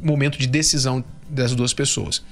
momento 0.00 0.38
de 0.38 0.46
decisão 0.46 1.04
das 1.28 1.54
duas 1.54 1.74
pessoas. 1.74 2.22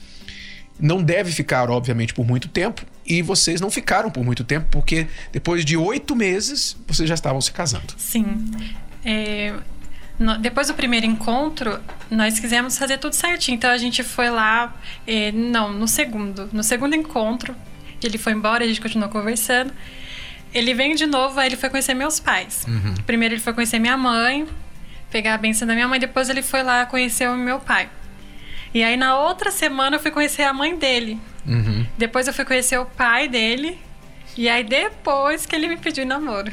Não 0.80 1.02
deve 1.02 1.32
ficar, 1.32 1.70
obviamente, 1.70 2.14
por 2.14 2.24
muito 2.24 2.48
tempo, 2.48 2.86
e 3.04 3.20
vocês 3.20 3.60
não 3.60 3.70
ficaram 3.70 4.10
por 4.10 4.24
muito 4.24 4.44
tempo, 4.44 4.68
porque 4.70 5.08
depois 5.32 5.64
de 5.64 5.76
oito 5.76 6.14
meses 6.14 6.76
vocês 6.86 7.08
já 7.08 7.16
estavam 7.16 7.40
se 7.40 7.50
casando. 7.50 7.94
Sim. 7.96 8.24
É, 9.08 9.54
no, 10.18 10.36
depois 10.36 10.68
do 10.68 10.74
primeiro 10.74 11.06
encontro, 11.06 11.80
nós 12.10 12.38
quisemos 12.38 12.76
fazer 12.76 12.98
tudo 12.98 13.14
certinho. 13.14 13.56
Então 13.56 13.70
a 13.70 13.78
gente 13.78 14.02
foi 14.02 14.28
lá, 14.28 14.76
é, 15.06 15.32
não, 15.32 15.72
no 15.72 15.88
segundo. 15.88 16.50
No 16.52 16.62
segundo 16.62 16.94
encontro, 16.94 17.56
ele 18.02 18.18
foi 18.18 18.34
embora, 18.34 18.64
a 18.64 18.66
gente 18.66 18.82
continuou 18.82 19.10
conversando. 19.10 19.72
Ele 20.52 20.74
veio 20.74 20.94
de 20.94 21.06
novo, 21.06 21.40
aí 21.40 21.48
ele 21.48 21.56
foi 21.56 21.70
conhecer 21.70 21.94
meus 21.94 22.20
pais. 22.20 22.66
Uhum. 22.68 22.94
Primeiro 23.06 23.34
ele 23.34 23.40
foi 23.40 23.54
conhecer 23.54 23.78
minha 23.78 23.96
mãe, 23.96 24.46
pegar 25.10 25.34
a 25.34 25.38
benção 25.38 25.66
da 25.66 25.74
minha 25.74 25.88
mãe, 25.88 25.98
depois 25.98 26.28
ele 26.28 26.42
foi 26.42 26.62
lá 26.62 26.84
conhecer 26.84 27.28
o 27.28 27.36
meu 27.36 27.60
pai. 27.60 27.88
E 28.74 28.82
aí 28.82 28.96
na 28.96 29.18
outra 29.18 29.50
semana 29.50 29.96
eu 29.96 30.00
fui 30.00 30.10
conhecer 30.10 30.42
a 30.42 30.52
mãe 30.52 30.76
dele. 30.76 31.18
Uhum. 31.46 31.86
Depois 31.96 32.26
eu 32.26 32.34
fui 32.34 32.44
conhecer 32.44 32.78
o 32.78 32.84
pai 32.84 33.28
dele. 33.28 33.78
E 34.38 34.48
aí 34.48 34.62
depois 34.62 35.44
que 35.46 35.56
ele 35.56 35.66
me 35.66 35.76
pediu 35.76 36.04
em 36.04 36.06
namoro. 36.06 36.48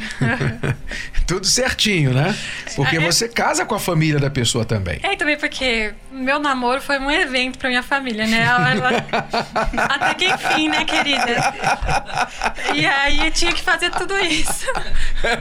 Tudo 1.27 1.45
certinho, 1.45 2.13
né? 2.13 2.35
Porque 2.75 2.97
É. 2.97 2.99
você 2.99 3.29
casa 3.29 3.63
com 3.63 3.75
a 3.75 3.79
família 3.79 4.19
da 4.19 4.29
pessoa 4.29 4.65
também. 4.65 4.99
É, 5.03 5.15
também 5.15 5.37
porque 5.37 5.93
meu 6.11 6.39
namoro 6.39 6.81
foi 6.81 6.97
um 6.97 7.11
evento 7.11 7.59
pra 7.59 7.69
minha 7.69 7.83
família, 7.83 8.25
né? 8.25 8.41
Ela- 8.41 8.71
ela- 8.71 9.05
Até 9.89 10.13
que 10.15 10.25
enfim, 10.25 10.67
né, 10.69 10.83
querida? 10.83 11.53
E 12.73 12.85
aí 12.87 13.25
eu 13.27 13.31
tinha 13.31 13.53
que 13.53 13.61
fazer 13.61 13.91
tudo 13.91 14.17
isso. 14.17 14.65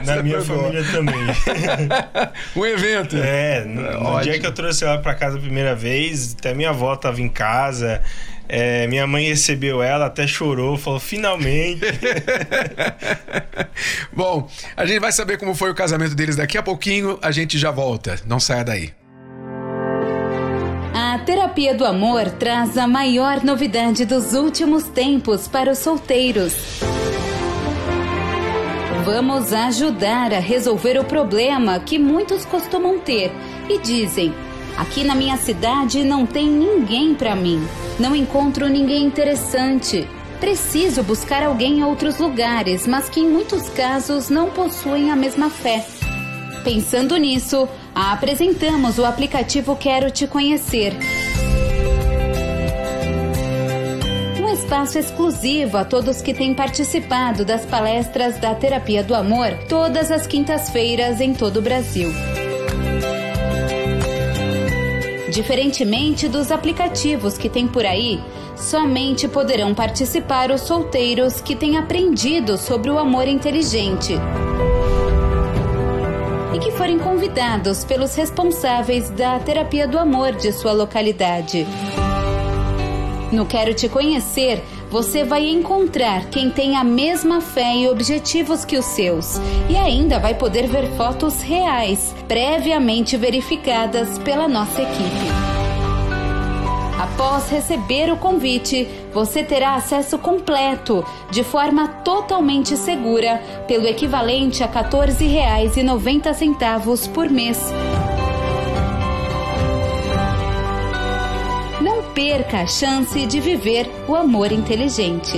Na 0.05 0.21
minha 0.21 0.39
família 0.41 0.83
também. 0.91 1.15
Um 2.55 2.63
evento. 2.65 3.15
É, 3.17 3.63
no, 3.65 3.81
no 3.81 4.05
Ótimo. 4.09 4.21
dia 4.21 4.39
que 4.39 4.45
eu 4.45 4.53
trouxe 4.53 4.83
ela 4.85 4.99
pra 4.99 5.15
casa 5.15 5.37
a 5.37 5.41
primeira 5.41 5.73
vez, 5.75 6.35
até 6.37 6.53
minha 6.53 6.69
avó 6.69 6.95
tava 6.95 7.21
em 7.21 7.29
casa. 7.29 8.03
É, 8.47 8.87
minha 8.87 9.07
mãe 9.07 9.27
recebeu 9.27 9.81
ela, 9.81 10.05
até 10.05 10.27
chorou, 10.27 10.77
falou, 10.77 10.99
finalmente. 10.99 11.81
Bom, 14.13 14.49
a 14.75 14.85
gente 14.85 14.99
vai 14.99 15.11
saber 15.11 15.37
como 15.37 15.55
foi 15.55 15.71
o 15.71 15.75
casamento 15.75 16.15
deles 16.15 16.35
daqui 16.35 16.57
a 16.57 16.63
pouquinho. 16.63 17.17
A 17.21 17.31
gente 17.31 17.57
já 17.57 17.71
volta. 17.71 18.19
Não 18.25 18.39
saia 18.39 18.63
daí. 18.63 18.93
A 20.93 21.19
terapia 21.19 21.73
do 21.73 21.85
amor 21.85 22.29
traz 22.31 22.77
a 22.77 22.87
maior 22.87 23.43
novidade 23.43 24.05
dos 24.05 24.33
últimos 24.33 24.83
tempos 24.83 25.47
para 25.47 25.71
os 25.71 25.79
solteiros. 25.79 26.53
Vamos 29.05 29.53
ajudar 29.53 30.33
a 30.33 30.39
resolver 30.39 30.97
o 30.97 31.03
problema 31.03 31.79
que 31.79 31.99
muitos 31.99 32.43
costumam 32.45 32.99
ter 32.99 33.31
e 33.69 33.77
dizem: 33.79 34.33
aqui 34.77 35.03
na 35.03 35.15
minha 35.15 35.37
cidade 35.37 36.03
não 36.03 36.25
tem 36.25 36.47
ninguém 36.47 37.13
para 37.13 37.35
mim, 37.35 37.65
não 37.99 38.15
encontro 38.15 38.67
ninguém 38.67 39.05
interessante. 39.05 40.07
Preciso 40.39 41.01
buscar 41.01 41.43
alguém 41.43 41.79
em 41.79 41.83
outros 41.83 42.17
lugares, 42.17 42.85
mas 42.85 43.09
que 43.09 43.19
em 43.19 43.29
muitos 43.29 43.69
casos 43.69 44.29
não 44.29 44.49
possuem 44.49 45.09
a 45.09 45.15
mesma 45.15 45.49
fé. 45.49 45.85
Pensando 46.63 47.15
nisso, 47.15 47.67
apresentamos 47.93 48.97
o 48.97 49.05
aplicativo 49.05 49.75
Quero 49.75 50.11
Te 50.11 50.27
Conhecer. 50.27 50.93
Um 54.41 54.53
espaço 54.53 54.97
exclusivo 54.97 55.77
a 55.77 55.85
todos 55.85 56.21
que 56.21 56.33
têm 56.33 56.53
participado 56.53 57.45
das 57.45 57.65
palestras 57.65 58.37
da 58.39 58.53
Terapia 58.55 59.03
do 59.03 59.15
Amor 59.15 59.51
todas 59.69 60.11
as 60.11 60.27
quintas-feiras 60.27 61.21
em 61.21 61.33
todo 61.33 61.57
o 61.57 61.61
Brasil. 61.61 62.11
Diferentemente 65.35 66.29
dos 66.29 66.49
aplicativos 66.49 67.37
que 67.37 67.49
tem 67.49 67.67
por 67.67 67.85
aí, 67.85 68.21
somente 68.55 69.27
poderão 69.27 69.75
participar 69.75 70.49
os 70.49 70.61
solteiros 70.61 71.41
que 71.41 71.57
têm 71.57 71.77
aprendido 71.77 72.57
sobre 72.57 72.89
o 72.89 72.97
amor 72.97 73.27
inteligente 73.27 74.13
e 76.53 76.59
que 76.59 76.71
forem 76.71 76.97
convidados 76.97 77.83
pelos 77.83 78.15
responsáveis 78.15 79.09
da 79.09 79.37
terapia 79.37 79.85
do 79.85 79.99
amor 79.99 80.31
de 80.31 80.53
sua 80.53 80.71
localidade. 80.71 81.67
No 83.29 83.45
Quero 83.45 83.73
Te 83.73 83.89
Conhecer, 83.89 84.63
você 84.95 85.25
vai 85.25 85.49
encontrar 85.49 86.29
quem 86.29 86.49
tem 86.49 86.77
a 86.77 86.83
mesma 86.83 87.41
fé 87.41 87.75
e 87.75 87.89
objetivos 87.89 88.63
que 88.63 88.77
os 88.77 88.85
seus 88.85 89.41
e 89.69 89.75
ainda 89.75 90.19
vai 90.19 90.35
poder 90.35 90.67
ver 90.67 90.89
fotos 90.91 91.41
reais, 91.41 92.15
previamente 92.29 93.17
verificadas 93.17 94.17
pela 94.19 94.47
nossa 94.47 94.81
equipe. 94.81 95.25
Após 96.97 97.49
receber 97.49 98.09
o 98.09 98.15
convite, 98.15 98.87
você 99.13 99.43
terá 99.43 99.75
acesso 99.75 100.17
completo, 100.17 101.05
de 101.29 101.43
forma 101.43 101.89
totalmente 101.89 102.77
segura, 102.77 103.43
pelo 103.67 103.85
equivalente 103.85 104.63
a 104.63 104.67
R$ 104.67 104.81
14,90 104.81 107.11
por 107.11 107.29
mês. 107.29 107.59
Perca 112.15 112.61
a 112.61 112.65
chance 112.65 113.25
de 113.25 113.41
viver 113.41 113.91
o 114.07 114.15
amor 114.15 114.49
inteligente. 114.53 115.37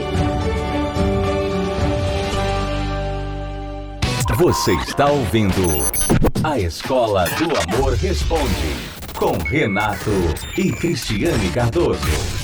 Você 4.35 4.73
está 4.73 5.09
ouvindo 5.09 5.63
A 6.43 6.59
Escola 6.59 7.25
do 7.29 7.75
Amor 7.75 7.95
Responde 7.95 8.75
com 9.15 9.35
Renato 9.39 10.11
e 10.55 10.71
Cristiane 10.71 11.49
Cardoso. 11.49 12.36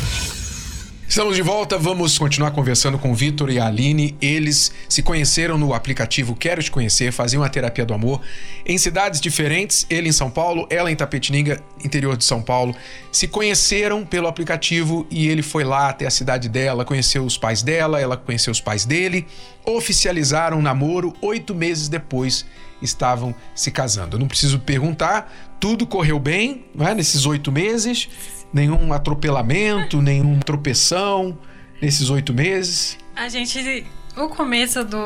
Estamos 1.14 1.36
de 1.36 1.44
volta, 1.44 1.78
vamos 1.78 2.18
continuar 2.18 2.50
conversando 2.50 2.98
com 2.98 3.12
o 3.12 3.14
Vitor 3.14 3.52
e 3.52 3.60
a 3.60 3.68
Aline. 3.68 4.18
Eles 4.20 4.72
se 4.90 5.04
conheceram 5.04 5.60
no 5.60 5.72
aplicativo 5.72 6.36
Quero 6.36 6.64
Te 6.64 6.72
Conhecer, 6.72 7.12
faziam 7.12 7.44
a 7.44 7.50
terapia 7.50 7.86
do 7.86 7.94
amor 7.94 8.20
em 8.66 8.80
cidades 8.80 9.22
diferentes, 9.22 9.86
ele 9.92 10.10
em 10.10 10.12
São 10.12 10.32
Paulo, 10.32 10.66
ela 10.72 10.92
em 10.92 10.96
Tapetininga, 10.96 11.62
interior 11.86 12.18
de 12.18 12.26
São 12.26 12.42
Paulo. 12.42 12.76
Se 13.12 13.28
conheceram 13.28 14.04
pelo 14.04 14.28
aplicativo 14.28 15.06
e 15.12 15.28
ele 15.28 15.44
foi 15.44 15.64
lá 15.64 15.90
até 15.90 16.08
a 16.08 16.10
cidade 16.10 16.50
dela, 16.50 16.84
conheceu 16.84 17.24
os 17.24 17.38
pais 17.38 17.62
dela, 17.62 18.02
ela 18.02 18.18
conheceu 18.18 18.50
os 18.50 18.60
pais 18.60 18.84
dele, 18.84 19.28
oficializaram 19.64 20.58
o 20.58 20.64
namoro, 20.64 21.14
oito 21.22 21.54
meses 21.54 21.90
depois 21.90 22.44
estavam 22.82 23.36
se 23.54 23.70
casando. 23.70 24.18
Não 24.18 24.28
preciso 24.28 24.60
perguntar, 24.60 25.32
tudo 25.64 25.88
correu 25.88 26.20
bem, 26.20 26.66
não 26.76 26.86
é? 26.86 26.94
Nesses 26.94 27.26
oito 27.26 27.50
meses 27.50 28.10
nenhum 28.52 28.92
atropelamento, 28.92 30.02
nenhum 30.02 30.38
tropeção 30.40 31.38
nesses 31.82 32.10
oito 32.10 32.34
meses 32.34 32.98
A 33.16 33.30
gente. 33.30 33.86
O 34.18 34.28
começo 34.28 34.84
do. 34.84 34.98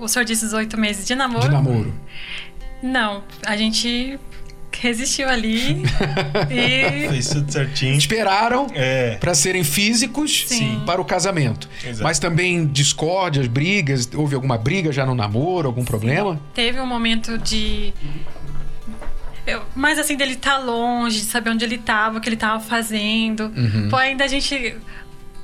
O 0.00 0.08
senhor 0.08 0.24
disse 0.24 0.46
os 0.46 0.54
oito 0.54 0.80
meses 0.80 1.06
de 1.06 1.14
namoro? 1.14 1.44
de 1.44 1.50
namoro. 1.50 1.94
Não. 2.82 3.22
A 3.44 3.58
gente 3.58 4.18
resistiu 4.72 5.28
ali. 5.28 5.82
e. 6.50 7.08
Fez 7.10 7.28
tudo 7.28 7.52
certinho. 7.52 7.94
Esperaram 7.98 8.66
É. 8.74 9.16
para 9.16 9.34
serem 9.34 9.62
físicos 9.64 10.44
Sim. 10.48 10.82
para 10.86 10.98
o 10.98 11.04
casamento. 11.04 11.68
Exato. 11.84 12.02
Mas 12.02 12.18
também 12.18 12.66
discórdias, 12.66 13.46
brigas, 13.46 14.08
houve 14.14 14.34
alguma 14.34 14.56
briga 14.56 14.90
já 14.92 15.04
no 15.04 15.14
namoro, 15.14 15.68
algum 15.68 15.84
problema? 15.84 16.40
Teve 16.54 16.80
um 16.80 16.86
momento 16.86 17.36
de. 17.36 17.92
Eu, 19.46 19.62
mas 19.74 19.98
assim, 19.98 20.16
dele 20.16 20.32
estar 20.32 20.58
longe, 20.58 21.20
de 21.20 21.26
saber 21.26 21.50
onde 21.50 21.64
ele 21.64 21.76
estava, 21.76 22.18
o 22.18 22.20
que 22.20 22.28
ele 22.28 22.36
estava 22.36 22.60
fazendo. 22.60 23.52
Uhum. 23.56 23.88
Pô, 23.88 23.96
ainda 23.96 24.24
a 24.24 24.28
gente. 24.28 24.76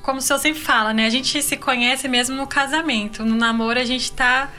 Como 0.03 0.19
o 0.19 0.23
senhor 0.23 0.39
sempre 0.41 0.61
fala, 0.61 0.93
né? 0.93 1.07
A 1.07 1.11
gente 1.11 1.41
se 1.43 1.57
conhece 1.57 2.09
mesmo 2.09 2.35
no 2.35 2.47
casamento. 2.47 3.25
No 3.25 3.37
namoro 3.37 3.79
a 3.79 3.85
gente 3.85 4.11
tá 4.11 4.51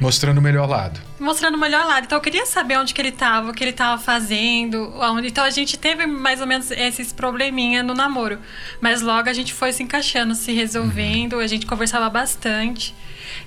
Mostrando 0.00 0.38
o 0.38 0.42
melhor 0.42 0.68
lado. 0.68 1.00
mostrando 1.18 1.56
o 1.56 1.58
melhor 1.58 1.84
lado. 1.84 2.04
Então 2.04 2.18
eu 2.18 2.22
queria 2.22 2.46
saber 2.46 2.78
onde 2.78 2.94
que 2.94 3.00
ele 3.00 3.08
estava, 3.08 3.50
o 3.50 3.54
que 3.54 3.64
ele 3.64 3.72
estava 3.72 4.00
fazendo, 4.00 4.94
aonde. 5.00 5.26
Então 5.28 5.44
a 5.44 5.50
gente 5.50 5.76
teve 5.76 6.06
mais 6.06 6.40
ou 6.40 6.46
menos 6.46 6.70
esses 6.70 7.12
probleminha 7.12 7.82
no 7.82 7.94
namoro. 7.94 8.38
Mas 8.80 9.00
logo 9.00 9.28
a 9.28 9.32
gente 9.32 9.52
foi 9.52 9.72
se 9.72 9.82
encaixando, 9.82 10.34
se 10.36 10.52
resolvendo, 10.52 11.40
a 11.40 11.46
gente 11.48 11.66
conversava 11.66 12.08
bastante. 12.08 12.94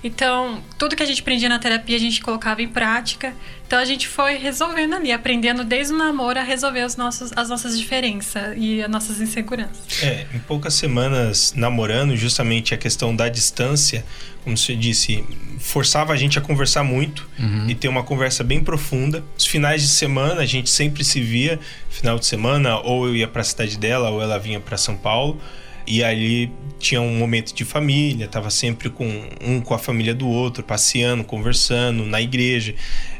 Então, 0.02 0.62
tudo 0.78 0.96
que 0.96 1.02
a 1.02 1.06
gente 1.06 1.20
aprendia 1.20 1.48
na 1.48 1.58
terapia, 1.58 1.96
a 1.96 2.00
gente 2.00 2.20
colocava 2.20 2.62
em 2.62 2.68
prática. 2.68 3.34
Então, 3.66 3.78
a 3.78 3.84
gente 3.84 4.06
foi 4.06 4.36
resolvendo 4.36 4.94
ali, 4.94 5.12
aprendendo 5.12 5.64
desde 5.64 5.94
o 5.94 5.96
namoro 5.96 6.38
a 6.38 6.42
resolver 6.42 6.84
os 6.84 6.96
nossos, 6.96 7.32
as 7.34 7.48
nossas 7.48 7.78
diferenças 7.78 8.54
e 8.56 8.82
as 8.82 8.90
nossas 8.90 9.20
inseguranças. 9.20 10.02
É, 10.02 10.26
em 10.34 10.38
poucas 10.40 10.74
semanas 10.74 11.54
namorando, 11.56 12.16
justamente 12.16 12.74
a 12.74 12.76
questão 12.76 13.14
da 13.16 13.28
distância, 13.28 14.04
como 14.44 14.56
você 14.56 14.74
disse, 14.74 15.24
forçava 15.58 16.12
a 16.12 16.16
gente 16.16 16.38
a 16.38 16.42
conversar 16.42 16.82
muito 16.82 17.28
uhum. 17.38 17.68
e 17.68 17.74
ter 17.74 17.88
uma 17.88 18.02
conversa 18.02 18.42
bem 18.42 18.62
profunda. 18.62 19.24
Os 19.38 19.46
finais 19.46 19.82
de 19.82 19.88
semana 19.88 20.42
a 20.42 20.46
gente 20.46 20.68
sempre 20.68 21.04
se 21.04 21.20
via, 21.20 21.58
final 21.88 22.18
de 22.18 22.26
semana, 22.26 22.78
ou 22.78 23.06
eu 23.06 23.16
ia 23.16 23.28
para 23.28 23.40
a 23.40 23.44
cidade 23.44 23.78
dela, 23.78 24.10
ou 24.10 24.20
ela 24.20 24.38
vinha 24.38 24.60
para 24.60 24.76
São 24.76 24.96
Paulo. 24.96 25.40
E 25.86 26.02
ali 26.02 26.50
tinha 26.78 27.00
um 27.00 27.16
momento 27.16 27.54
de 27.54 27.64
família, 27.64 28.26
tava 28.26 28.50
sempre 28.50 28.90
com 28.90 29.06
um 29.40 29.60
com 29.60 29.74
a 29.74 29.78
família 29.78 30.14
do 30.14 30.28
outro, 30.28 30.62
passeando, 30.62 31.24
conversando 31.24 32.04
na 32.04 32.20
igreja. 32.20 32.74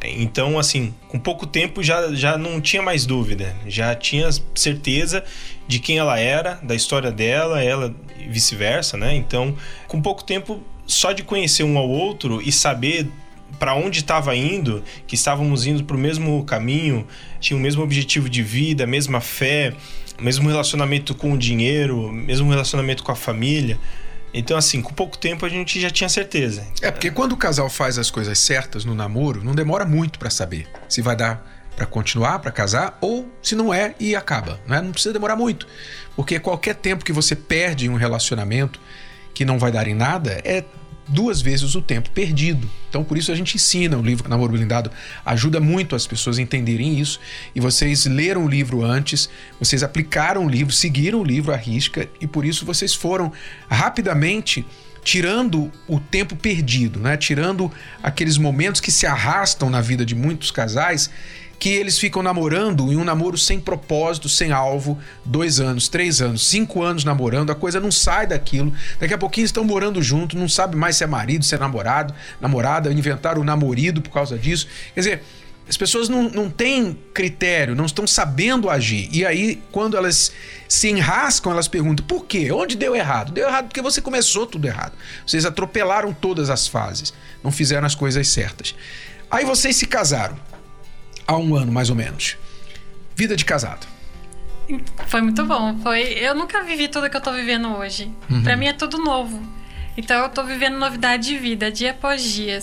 Então, 0.04 0.59
assim, 0.59 0.95
com 1.09 1.19
pouco 1.19 1.47
tempo 1.47 1.83
já, 1.83 2.12
já 2.14 2.37
não 2.37 2.61
tinha 2.61 2.83
mais 2.83 3.07
dúvida, 3.07 3.54
já 3.66 3.95
tinha 3.95 4.28
certeza 4.54 5.25
de 5.66 5.78
quem 5.78 5.99
ela 5.99 6.19
era, 6.19 6.54
da 6.62 6.75
história 6.75 7.11
dela, 7.11 7.62
ela 7.62 7.95
vice-versa, 8.28 8.97
né? 8.97 9.14
Então, 9.14 9.57
com 9.87 10.00
pouco 10.00 10.25
tempo 10.25 10.61
só 10.87 11.12
de 11.12 11.23
conhecer 11.23 11.62
um 11.62 11.78
ao 11.78 11.88
outro 11.88 12.42
e 12.42 12.50
saber 12.50 13.09
para 13.59 13.75
onde 13.75 14.00
estava 14.00 14.35
indo, 14.35 14.83
que 15.07 15.14
estávamos 15.14 15.66
indo 15.66 15.85
para 15.85 15.97
o 15.97 15.99
mesmo 15.99 16.45
caminho, 16.45 17.07
tinha 17.38 17.57
o 17.57 17.61
mesmo 17.61 17.83
objetivo 17.83 18.28
de 18.28 18.42
vida, 18.42 18.85
a 18.85 18.87
mesma 18.87 19.21
fé, 19.21 19.73
mesmo 20.21 20.49
relacionamento 20.49 21.14
com 21.14 21.33
o 21.33 21.38
dinheiro, 21.38 22.12
mesmo 22.12 22.50
relacionamento 22.50 23.02
com 23.02 23.12
a 23.12 23.16
família. 23.16 23.78
Então, 24.35 24.57
assim, 24.57 24.81
com 24.81 24.92
pouco 24.95 25.19
tempo 25.19 25.45
a 25.45 25.49
gente 25.49 25.81
já 25.81 25.90
tinha 25.90 26.09
certeza. 26.09 26.66
É, 26.81 26.90
porque 26.90 27.11
quando 27.11 27.33
o 27.33 27.37
casal 27.37 27.69
faz 27.69 27.99
as 27.99 28.11
coisas 28.11 28.38
certas 28.38 28.85
no 28.85 28.95
namoro, 28.95 29.45
não 29.45 29.54
demora 29.54 29.85
muito 29.85 30.19
para 30.19 30.31
saber 30.31 30.66
se 30.88 31.02
vai 31.02 31.14
dar 31.14 31.52
para 31.76 31.87
continuar, 31.87 32.38
para 32.38 32.50
casar, 32.50 32.99
ou 33.00 33.31
se 33.42 33.54
não 33.54 33.73
é 33.73 33.95
e 33.99 34.14
acaba. 34.14 34.61
Né? 34.66 34.81
Não 34.81 34.92
precisa 34.92 35.12
demorar 35.12 35.37
muito. 35.37 35.66
Porque 36.14 36.38
qualquer 36.38 36.75
tempo 36.75 37.04
que 37.04 37.12
você 37.12 37.35
perde 37.35 37.87
em 37.87 37.88
um 37.88 37.95
relacionamento 37.95 38.81
que 39.35 39.45
não 39.45 39.59
vai 39.59 39.73
dar 39.73 39.88
em 39.88 39.95
nada 39.95 40.40
é 40.45 40.64
duas 41.09 41.40
vezes 41.40 41.75
o 41.75 41.82
tempo 41.82 42.11
perdido. 42.11 42.68
Então, 42.88 43.02
por 43.02 43.16
isso 43.18 43.32
a 43.32 43.35
gente 43.35 43.56
ensina 43.56 43.97
o 43.97 44.02
livro 44.02 44.28
Namoro 44.28 44.52
Blindado, 44.52 44.90
ajuda 45.25 45.61
muito 45.61 45.97
as 45.97 46.06
pessoas 46.06 46.38
a 46.38 46.42
entenderem 46.42 46.99
isso. 46.99 47.18
E 47.54 47.61
vocês 47.61 48.06
leram 48.06 48.44
o 48.44 48.49
livro 48.49 48.85
antes, 48.85 49.28
vocês 49.59 49.82
aplicaram 49.82 50.47
o 50.47 50.49
livro, 50.49 50.73
seguiram 50.73 51.21
o 51.21 51.25
livro 51.25 51.52
à 51.52 51.56
risca, 51.56 52.09
e 52.21 52.26
por 52.26 52.44
isso 52.44 52.64
vocês 52.64 52.94
foram 52.94 53.32
rapidamente 53.68 54.64
tirando 55.04 55.71
o 55.88 55.99
tempo 55.99 56.37
perdido, 56.37 57.00
né? 57.00 57.16
tirando 57.16 57.71
aqueles 58.02 58.38
momentos 58.38 58.80
que 58.80 58.92
se 58.92 59.04
arrastam 59.04 59.68
na 59.68 59.80
vida 59.80 60.06
de 60.06 60.14
muitos 60.14 60.50
casais 60.50 61.11
que 61.62 61.69
eles 61.69 61.97
ficam 61.97 62.25
namorando 62.25 62.92
em 62.92 62.97
um 62.97 63.04
namoro 63.04 63.38
sem 63.38 63.61
propósito, 63.61 64.28
sem 64.28 64.50
alvo, 64.50 64.99
dois 65.25 65.61
anos, 65.61 65.87
três 65.87 66.21
anos, 66.21 66.45
cinco 66.45 66.83
anos 66.83 67.04
namorando, 67.04 67.52
a 67.52 67.54
coisa 67.54 67.78
não 67.78 67.92
sai 67.92 68.26
daquilo. 68.26 68.75
Daqui 68.99 69.14
a 69.14 69.19
pouquinho 69.19 69.45
estão 69.45 69.62
morando 69.62 70.02
junto, 70.02 70.37
não 70.37 70.49
sabe 70.49 70.75
mais 70.75 70.97
se 70.97 71.04
é 71.04 71.07
marido, 71.07 71.45
se 71.45 71.54
é 71.54 71.59
namorado, 71.59 72.12
namorada, 72.40 72.92
inventaram 72.92 73.40
o 73.40 73.45
namorido 73.45 74.02
por 74.02 74.11
causa 74.11 74.37
disso. 74.37 74.66
Quer 74.92 75.00
dizer, 75.00 75.23
as 75.69 75.76
pessoas 75.76 76.09
não, 76.09 76.25
não 76.31 76.50
têm 76.50 76.99
critério, 77.14 77.76
não 77.76 77.87
estão 77.87 78.09
sabendo 78.09 78.69
agir. 78.69 79.09
E 79.12 79.25
aí, 79.25 79.62
quando 79.71 79.97
elas 79.97 80.33
se 80.66 80.88
enrascam, 80.88 81.52
elas 81.52 81.69
perguntam: 81.69 82.04
por 82.04 82.26
quê? 82.26 82.50
Onde 82.50 82.76
deu 82.76 82.97
errado? 82.97 83.31
Deu 83.31 83.47
errado 83.47 83.66
porque 83.66 83.81
você 83.81 84.00
começou 84.00 84.49
tudo 84.49 84.66
errado. 84.66 84.95
Vocês 85.25 85.47
atropelaram 85.47 86.12
todas 86.12 86.50
as 86.50 86.66
fases, 86.66 87.14
não 87.40 87.52
fizeram 87.52 87.87
as 87.87 87.95
coisas 87.95 88.26
certas. 88.26 88.75
Aí 89.31 89.45
vocês 89.45 89.76
se 89.76 89.87
casaram 89.87 90.37
há 91.26 91.37
um 91.37 91.55
ano, 91.57 91.73
mais 91.73 91.91
ou 91.91 91.97
menos. 91.97 92.37
Vida 93.14 93.37
de 93.37 93.45
casado. 93.45 93.87
Foi 95.06 95.21
muito 95.21 95.45
bom. 95.45 95.78
Foi, 95.78 96.00
eu 96.00 96.35
nunca 96.35 96.63
vivi 96.63 96.89
tudo 96.89 97.11
que 97.11 97.17
eu 97.17 97.21
tô 97.21 97.32
vivendo 97.32 97.69
hoje. 97.76 98.11
Uhum. 98.30 98.43
Para 98.43 98.56
mim 98.56 98.67
é 98.67 98.73
tudo 98.73 98.99
novo. 98.99 99.41
Então 99.97 100.23
eu 100.23 100.28
tô 100.28 100.45
vivendo 100.45 100.78
novidade 100.78 101.28
de 101.28 101.39
vida, 101.39 101.71
dia 101.71 101.91
após 101.91 102.23
dia. 102.23 102.63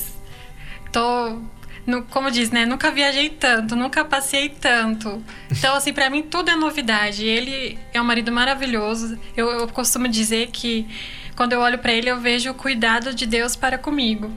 Tô 0.91 1.39
no, 1.85 2.03
como 2.03 2.31
diz, 2.31 2.51
né? 2.51 2.65
Nunca 2.65 2.91
viajei 2.91 3.29
tanto, 3.29 3.75
nunca 3.75 4.03
passei 4.03 4.49
tanto. 4.49 5.23
Então, 5.51 5.75
assim, 5.75 5.93
para 5.93 6.09
mim 6.09 6.23
tudo 6.23 6.49
é 6.49 6.55
novidade. 6.55 7.25
Ele 7.25 7.77
é 7.93 8.01
um 8.01 8.05
marido 8.05 8.31
maravilhoso. 8.31 9.19
Eu, 9.35 9.49
eu 9.51 9.67
costumo 9.67 10.07
dizer 10.07 10.49
que 10.51 10.87
quando 11.35 11.53
eu 11.53 11.59
olho 11.59 11.77
para 11.77 11.93
ele, 11.93 12.09
eu 12.09 12.19
vejo 12.19 12.49
o 12.51 12.53
cuidado 12.53 13.13
de 13.13 13.25
Deus 13.25 13.55
para 13.55 13.77
comigo 13.77 14.31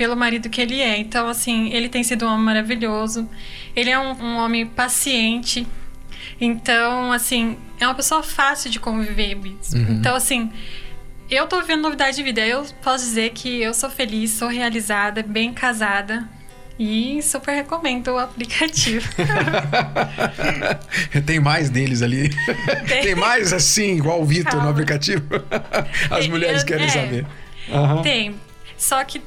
pelo 0.00 0.16
marido 0.16 0.48
que 0.48 0.62
ele 0.62 0.80
é. 0.80 0.96
Então, 0.96 1.28
assim, 1.28 1.70
ele 1.74 1.86
tem 1.86 2.02
sido 2.02 2.24
um 2.24 2.28
homem 2.30 2.42
maravilhoso. 2.42 3.28
Ele 3.76 3.90
é 3.90 3.98
um, 3.98 4.12
um 4.12 4.36
homem 4.38 4.64
paciente. 4.64 5.66
Então, 6.40 7.12
assim, 7.12 7.58
é 7.78 7.86
uma 7.86 7.94
pessoa 7.94 8.22
fácil 8.22 8.70
de 8.70 8.80
conviver. 8.80 9.36
Uhum. 9.36 9.52
Então, 9.90 10.16
assim, 10.16 10.50
eu 11.30 11.46
tô 11.46 11.60
vivendo 11.60 11.82
novidade 11.82 12.16
de 12.16 12.22
vida. 12.22 12.40
Eu 12.40 12.64
posso 12.82 13.04
dizer 13.04 13.32
que 13.32 13.60
eu 13.60 13.74
sou 13.74 13.90
feliz, 13.90 14.30
sou 14.30 14.48
realizada, 14.48 15.22
bem 15.22 15.52
casada. 15.52 16.26
E 16.78 17.20
super 17.20 17.52
recomendo 17.52 18.08
o 18.08 18.18
aplicativo. 18.18 19.06
Tem 21.26 21.38
mais 21.38 21.68
deles 21.68 22.00
ali? 22.00 22.30
Tem, 22.88 23.02
Tem 23.02 23.14
mais 23.14 23.52
assim, 23.52 23.98
igual 23.98 24.22
o 24.22 24.24
Vitor 24.24 24.62
no 24.62 24.70
aplicativo? 24.70 25.26
As 26.10 26.26
mulheres 26.26 26.64
querem 26.64 26.86
é, 26.86 26.88
saber. 26.88 27.26
Uhum. 27.68 28.00
Tem. 28.00 28.34
Só 28.78 29.04
que 29.04 29.20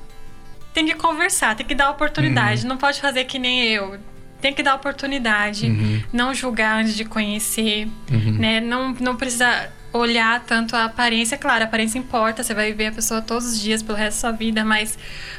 tem 0.73 0.86
que 0.86 0.95
conversar, 0.95 1.55
tem 1.55 1.65
que 1.65 1.75
dar 1.75 1.89
oportunidade. 1.89 2.63
Uhum. 2.63 2.69
Não 2.69 2.77
pode 2.77 2.99
fazer 2.99 3.25
que 3.25 3.38
nem 3.38 3.65
eu. 3.67 3.97
Tem 4.41 4.53
que 4.53 4.62
dar 4.62 4.75
oportunidade, 4.75 5.67
uhum. 5.67 6.03
não 6.12 6.33
julgar 6.33 6.81
antes 6.81 6.95
de 6.95 7.05
conhecer, 7.05 7.88
uhum. 8.12 8.33
né? 8.33 8.59
Não, 8.59 8.93
não 8.93 9.15
precisa 9.15 9.71
olhar 9.93 10.41
tanto 10.41 10.75
a 10.75 10.86
aparência. 10.86 11.38
Claro, 11.38 11.63
a 11.63 11.67
aparência 11.67 11.97
importa, 11.97 12.43
você 12.43 12.53
vai 12.53 12.73
ver 12.73 12.88
a 12.88 12.91
pessoa 12.91 13.21
todos 13.21 13.53
os 13.53 13.62
dias 13.62 13.81
pelo 13.81 13.97
resto 13.97 14.17
da 14.17 14.29
sua 14.29 14.31
vida, 14.31 14.65
mas 14.65 14.97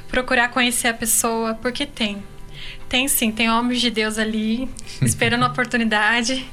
procurar 0.09 0.49
conhecer 0.49 0.89
a 0.89 0.95
pessoa, 0.95 1.55
porque 1.55 1.85
tem. 1.85 2.23
Tem 2.89 3.09
sim, 3.09 3.31
tem 3.31 3.51
homens 3.51 3.81
de 3.81 3.91
Deus 3.91 4.19
ali, 4.19 4.71
esperando 5.03 5.45
a 5.45 5.49
oportunidade. 5.49 6.47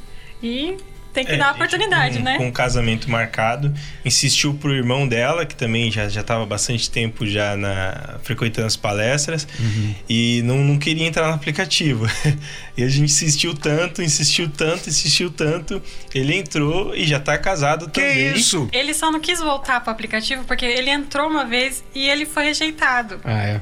E 0.44 0.76
tem 1.13 1.26
que 1.26 1.34
é, 1.34 1.38
dar 1.38 1.50
a 1.50 1.52
oportunidade, 1.52 2.17
com, 2.17 2.24
né? 2.24 2.38
Com 2.38 2.50
o 2.50 2.52
casamento 2.52 3.10
marcado, 3.10 3.74
insistiu 4.04 4.54
pro 4.54 4.74
irmão 4.74 5.08
dela, 5.08 5.45
que 5.45 5.56
também 5.56 5.91
já 5.91 6.08
já 6.08 6.21
estava 6.21 6.45
bastante 6.45 6.89
tempo 6.89 7.26
já 7.26 7.56
na 7.56 8.19
frequentando 8.24 8.67
as 8.67 8.76
palestras 8.76 9.47
uhum. 9.60 9.95
e 10.10 10.41
não, 10.43 10.58
não 10.58 10.78
queria 10.78 11.06
entrar 11.06 11.28
no 11.28 11.34
aplicativo. 11.34 12.06
e 12.78 12.84
a 12.84 12.89
gente 12.89 13.06
insistiu 13.06 13.54
tanto, 13.54 14.02
insistiu 14.02 14.50
tanto, 14.50 14.89
insistiu 14.89 15.30
tanto, 15.30 15.82
ele 16.13 16.36
entrou 16.36 16.95
e 16.95 17.06
já 17.06 17.17
está 17.17 17.38
casado 17.38 17.89
que 17.89 18.00
também. 18.00 18.34
Que 18.34 18.39
isso? 18.39 18.69
Ele 18.71 18.93
só 18.93 19.12
não 19.12 19.19
quis 19.19 19.39
voltar 19.39 19.82
pro 19.82 19.91
aplicativo 19.91 20.43
porque 20.45 20.65
ele 20.65 20.89
entrou 20.89 21.30
uma 21.30 21.45
vez 21.45 21.84
e 21.93 22.08
ele 22.08 22.26
foi 22.26 22.45
rejeitado. 22.45 23.19
Ah, 23.24 23.43
é. 23.43 23.62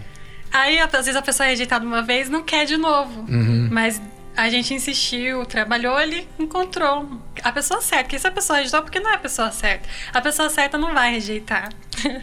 Aí, 0.51 0.79
às 0.79 0.91
vezes, 0.91 1.15
a 1.15 1.21
pessoa 1.21 1.45
é 1.45 1.51
rejeitada 1.51 1.85
uma 1.85 2.01
vez 2.01 2.29
não 2.29 2.43
quer 2.43 2.65
de 2.65 2.75
novo. 2.75 3.25
Uhum. 3.29 3.69
Mas 3.71 4.01
a 4.39 4.49
gente 4.49 4.73
insistiu, 4.73 5.45
trabalhou, 5.45 5.99
ele 5.99 6.25
encontrou 6.39 7.09
a 7.43 7.51
pessoa 7.51 7.81
certa. 7.81 8.05
Porque 8.05 8.17
se 8.19 8.25
a 8.25 8.31
pessoa 8.31 8.57
rejeitou, 8.57 8.81
porque 8.81 8.99
não 8.99 9.11
é 9.11 9.15
a 9.15 9.19
pessoa 9.19 9.51
certa. 9.51 9.87
A 10.13 10.21
pessoa 10.21 10.49
certa 10.49 10.77
não 10.77 10.93
vai 10.93 11.11
rejeitar. 11.11 11.69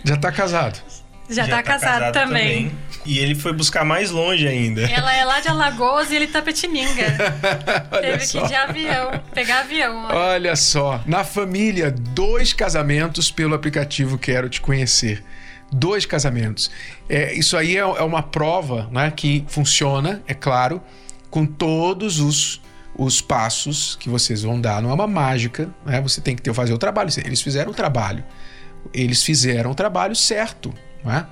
Já 0.03 0.17
tá 0.17 0.33
casado. 0.33 0.81
Já, 1.29 1.45
Já 1.45 1.51
tá, 1.51 1.57
tá 1.57 1.63
casado, 1.65 1.99
casado 1.99 2.13
também. 2.13 2.69
também. 2.69 2.79
E 3.05 3.19
ele 3.19 3.35
foi 3.35 3.53
buscar 3.53 3.85
mais 3.85 4.13
longe 4.13 4.47
ainda. 4.47 4.83
Ela 4.83 5.13
é 5.13 5.25
lá 5.25 5.41
de 5.41 5.49
Alagoas 5.49 6.13
e 6.13 6.15
ele 6.15 6.29
tá 6.29 6.41
Petininga. 6.41 7.17
Teve 8.01 8.25
só. 8.25 8.39
que 8.39 8.45
ir 8.45 8.49
de 8.49 8.55
avião, 8.55 9.11
pegar 9.35 9.61
avião. 9.61 10.05
Olha. 10.05 10.17
olha 10.17 10.57
só, 10.57 11.03
na 11.05 11.25
família, 11.25 11.91
dois 11.91 12.53
casamentos 12.53 13.29
pelo 13.29 13.57
aplicativo 13.57 14.17
Quero 14.17 14.49
Te 14.49 14.61
Conhecer 14.61 15.23
dois 15.73 16.07
casamentos. 16.07 16.71
É, 17.09 17.35
isso 17.35 17.57
aí 17.57 17.77
é, 17.77 17.81
é, 17.81 18.03
uma 18.03 18.23
prova 18.23 18.89
né, 18.93 19.13
que 19.15 19.45
funciona, 19.49 20.23
é 20.27 20.33
claro, 20.33 20.81
com 21.31 21.45
todos 21.45 22.21
os, 22.21 22.61
os 22.97 23.21
passos 23.21 23.97
que 23.97 24.09
vocês 24.09 24.43
vão 24.43 24.61
dar. 24.61 24.81
Não 24.81 24.91
é 24.91 24.95
uma 24.95 25.07
mágica, 25.07 25.69
né? 25.85 26.01
Você 26.01 26.21
tem 26.21 26.35
que 26.35 26.43
ter, 26.43 26.53
fazer 26.55 26.73
o 26.73 26.79
trabalho. 26.79 27.11
Eles 27.25 27.43
fizeram 27.43 27.71
o 27.71 27.75
trabalho. 27.75 28.25
Eles 28.93 29.23
fizeram 29.23 29.71
o 29.71 29.75
trabalho 29.75 30.15
certo, 30.15 30.73
né? 31.05 31.27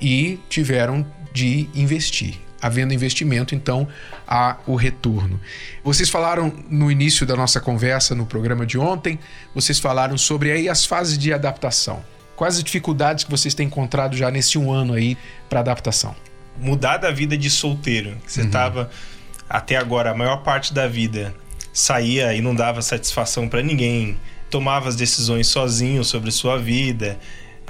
E 0.00 0.38
tiveram 0.48 1.06
de 1.32 1.68
investir. 1.74 2.34
Havendo 2.62 2.92
investimento, 2.92 3.54
então 3.54 3.88
há 4.28 4.58
o 4.66 4.74
retorno. 4.74 5.40
Vocês 5.82 6.10
falaram 6.10 6.52
no 6.68 6.90
início 6.90 7.24
da 7.24 7.34
nossa 7.34 7.58
conversa 7.58 8.14
no 8.14 8.26
programa 8.26 8.66
de 8.66 8.76
ontem, 8.76 9.18
vocês 9.54 9.78
falaram 9.78 10.18
sobre 10.18 10.52
aí 10.52 10.68
as 10.68 10.84
fases 10.84 11.16
de 11.16 11.32
adaptação. 11.32 12.04
Quais 12.36 12.56
as 12.56 12.64
dificuldades 12.64 13.24
que 13.24 13.30
vocês 13.30 13.54
têm 13.54 13.66
encontrado 13.66 14.14
já 14.14 14.30
nesse 14.30 14.58
um 14.58 14.70
ano 14.70 14.92
aí 14.92 15.16
para 15.48 15.60
adaptação? 15.60 16.14
Mudar 16.58 16.98
da 16.98 17.10
vida 17.10 17.36
de 17.36 17.48
solteiro. 17.48 18.14
Você 18.26 18.42
estava 18.42 18.82
uhum 18.82 19.19
até 19.50 19.76
agora 19.76 20.12
a 20.12 20.14
maior 20.14 20.44
parte 20.44 20.72
da 20.72 20.86
vida 20.86 21.34
saía 21.72 22.32
e 22.32 22.40
não 22.40 22.54
dava 22.54 22.80
satisfação 22.80 23.48
para 23.48 23.60
ninguém, 23.60 24.16
tomava 24.48 24.88
as 24.88 24.94
decisões 24.94 25.48
sozinho 25.48 26.04
sobre 26.04 26.30
sua 26.30 26.56
vida, 26.56 27.18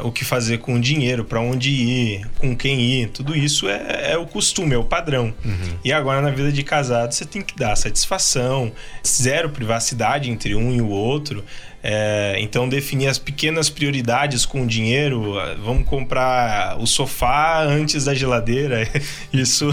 o 0.03 0.12
que 0.12 0.25
fazer 0.25 0.59
com 0.59 0.75
o 0.75 0.81
dinheiro, 0.81 1.25
para 1.25 1.40
onde 1.40 1.71
ir, 1.71 2.27
com 2.38 2.55
quem 2.55 2.81
ir, 2.81 3.09
tudo 3.09 3.35
isso 3.37 3.69
é, 3.69 4.12
é 4.12 4.19
o 4.19 4.27
costume, 4.27 4.75
é 4.75 4.79
o 4.79 4.85
padrão. 4.85 5.35
Uhum. 5.45 5.79
E 5.83 5.93
agora 5.93 6.21
na 6.21 6.31
vida 6.31 6.53
de 6.53 6.62
casado 6.62 7.12
você 7.12 7.25
tem 7.25 7.40
que 7.40 7.57
dar 7.57 7.75
satisfação, 7.77 8.73
zero 9.07 9.49
privacidade 9.49 10.31
entre 10.31 10.55
um 10.55 10.73
e 10.73 10.81
o 10.81 10.88
outro. 10.88 11.43
É, 11.83 12.37
então 12.40 12.69
definir 12.69 13.07
as 13.07 13.19
pequenas 13.19 13.71
prioridades 13.71 14.45
com 14.45 14.62
o 14.62 14.66
dinheiro, 14.66 15.35
vamos 15.64 15.88
comprar 15.88 16.79
o 16.79 16.87
sofá 16.87 17.62
antes 17.62 18.05
da 18.05 18.14
geladeira. 18.14 18.87
Isso 19.33 19.71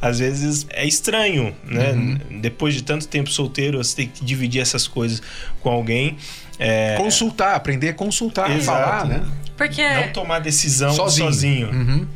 às 0.00 0.18
vezes 0.18 0.66
é 0.70 0.86
estranho, 0.86 1.54
né? 1.64 1.92
Uhum. 1.92 2.40
Depois 2.40 2.74
de 2.74 2.82
tanto 2.82 3.08
tempo 3.08 3.30
solteiro, 3.30 3.78
você 3.78 3.96
tem 3.96 4.08
que 4.08 4.24
dividir 4.24 4.60
essas 4.60 4.86
coisas 4.86 5.22
com 5.60 5.70
alguém. 5.70 6.18
É... 6.58 6.96
Consultar, 6.96 7.54
aprender 7.54 7.90
a 7.90 7.94
consultar, 7.94 8.50
Exato. 8.50 8.78
falar, 8.78 9.06
né? 9.06 9.22
Porque... 9.56 9.82
Não 9.82 10.08
tomar 10.12 10.40
decisão 10.40 10.92
sozinho. 10.92 11.26
sozinho. 11.26 11.70
Uhum. 11.70 12.06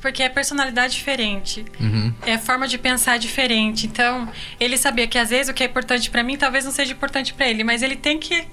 Porque 0.00 0.22
é 0.22 0.28
personalidade 0.28 0.94
diferente. 0.94 1.64
Uhum. 1.80 2.12
É 2.24 2.38
forma 2.38 2.68
de 2.68 2.78
pensar 2.78 3.18
diferente. 3.18 3.86
Então, 3.86 4.28
ele 4.60 4.76
sabia 4.76 5.06
que 5.06 5.18
às 5.18 5.30
vezes 5.30 5.48
o 5.48 5.54
que 5.54 5.62
é 5.62 5.66
importante 5.66 6.10
para 6.10 6.22
mim 6.22 6.36
talvez 6.36 6.64
não 6.64 6.72
seja 6.72 6.92
importante 6.92 7.34
para 7.34 7.48
ele, 7.48 7.64
mas 7.64 7.82
ele 7.82 7.96
tem 7.96 8.18
que 8.18 8.46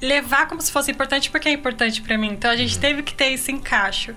levar 0.00 0.46
como 0.46 0.60
se 0.60 0.70
fosse 0.70 0.90
importante 0.90 1.30
porque 1.30 1.48
é 1.48 1.52
importante 1.52 2.02
para 2.02 2.18
mim. 2.18 2.30
Então 2.32 2.50
a 2.50 2.56
gente 2.56 2.74
uhum. 2.74 2.80
teve 2.80 3.02
que 3.02 3.14
ter 3.14 3.32
esse 3.32 3.52
encaixe. 3.52 4.14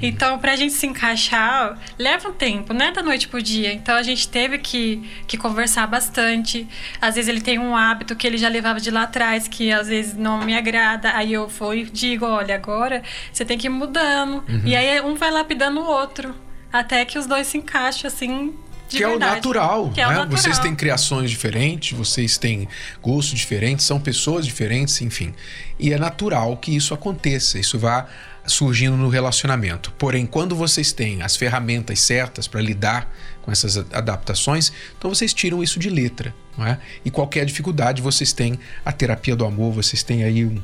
Então, 0.00 0.38
pra 0.38 0.56
gente 0.56 0.72
se 0.72 0.86
encaixar, 0.86 1.78
leva 1.98 2.28
um 2.28 2.32
tempo, 2.32 2.72
não 2.72 2.86
é 2.86 2.92
da 2.92 3.02
noite 3.02 3.28
pro 3.28 3.42
dia. 3.42 3.72
Então 3.72 3.96
a 3.96 4.02
gente 4.02 4.28
teve 4.28 4.58
que, 4.58 5.08
que 5.26 5.36
conversar 5.36 5.86
bastante. 5.86 6.66
Às 7.00 7.16
vezes 7.16 7.28
ele 7.28 7.40
tem 7.40 7.58
um 7.58 7.76
hábito 7.76 8.14
que 8.16 8.26
ele 8.26 8.38
já 8.38 8.48
levava 8.48 8.80
de 8.80 8.90
lá 8.90 9.02
atrás, 9.02 9.48
que 9.48 9.72
às 9.72 9.88
vezes 9.88 10.14
não 10.14 10.40
me 10.44 10.56
agrada. 10.56 11.12
Aí 11.14 11.32
eu 11.32 11.48
vou 11.48 11.74
e 11.74 11.84
digo: 11.84 12.26
olha, 12.26 12.54
agora 12.54 13.02
você 13.32 13.44
tem 13.44 13.58
que 13.58 13.66
ir 13.66 13.70
mudando. 13.70 14.44
Uhum. 14.48 14.62
E 14.64 14.76
aí 14.76 15.00
um 15.00 15.14
vai 15.14 15.30
lapidando 15.30 15.80
o 15.80 15.84
outro. 15.84 16.34
Até 16.72 17.04
que 17.04 17.18
os 17.18 17.26
dois 17.26 17.46
se 17.46 17.56
encaixem 17.56 18.06
assim 18.06 18.54
que 18.88 18.98
verdade, 18.98 19.24
é 19.24 19.32
o 19.32 19.34
natural, 19.34 19.90
que 19.90 20.00
é 20.00 20.06
né? 20.06 20.10
o 20.10 20.18
natural. 20.20 20.38
Vocês 20.38 20.58
têm 20.58 20.74
criações 20.74 21.30
diferentes, 21.30 21.96
vocês 21.96 22.38
têm 22.38 22.68
gostos 23.02 23.38
diferentes, 23.38 23.84
são 23.84 24.00
pessoas 24.00 24.46
diferentes, 24.46 25.00
enfim. 25.02 25.34
E 25.78 25.92
é 25.92 25.98
natural 25.98 26.56
que 26.56 26.74
isso 26.74 26.94
aconteça, 26.94 27.58
isso 27.58 27.78
vá 27.78 28.06
surgindo 28.46 28.96
no 28.96 29.08
relacionamento. 29.08 29.92
Porém, 29.98 30.26
quando 30.26 30.56
vocês 30.56 30.92
têm 30.92 31.22
as 31.22 31.36
ferramentas 31.36 32.00
certas 32.00 32.48
para 32.48 32.60
lidar 32.60 33.12
com 33.42 33.52
essas 33.52 33.76
adaptações, 33.76 34.72
então 34.96 35.14
vocês 35.14 35.32
tiram 35.34 35.62
isso 35.62 35.78
de 35.78 35.90
letra, 35.90 36.34
não 36.56 36.66
é? 36.66 36.78
E 37.04 37.10
qualquer 37.10 37.44
dificuldade, 37.44 38.00
vocês 38.02 38.32
têm 38.32 38.58
a 38.84 38.90
terapia 38.90 39.36
do 39.36 39.44
amor, 39.44 39.72
vocês 39.72 40.02
têm 40.02 40.24
aí 40.24 40.44
um, 40.44 40.60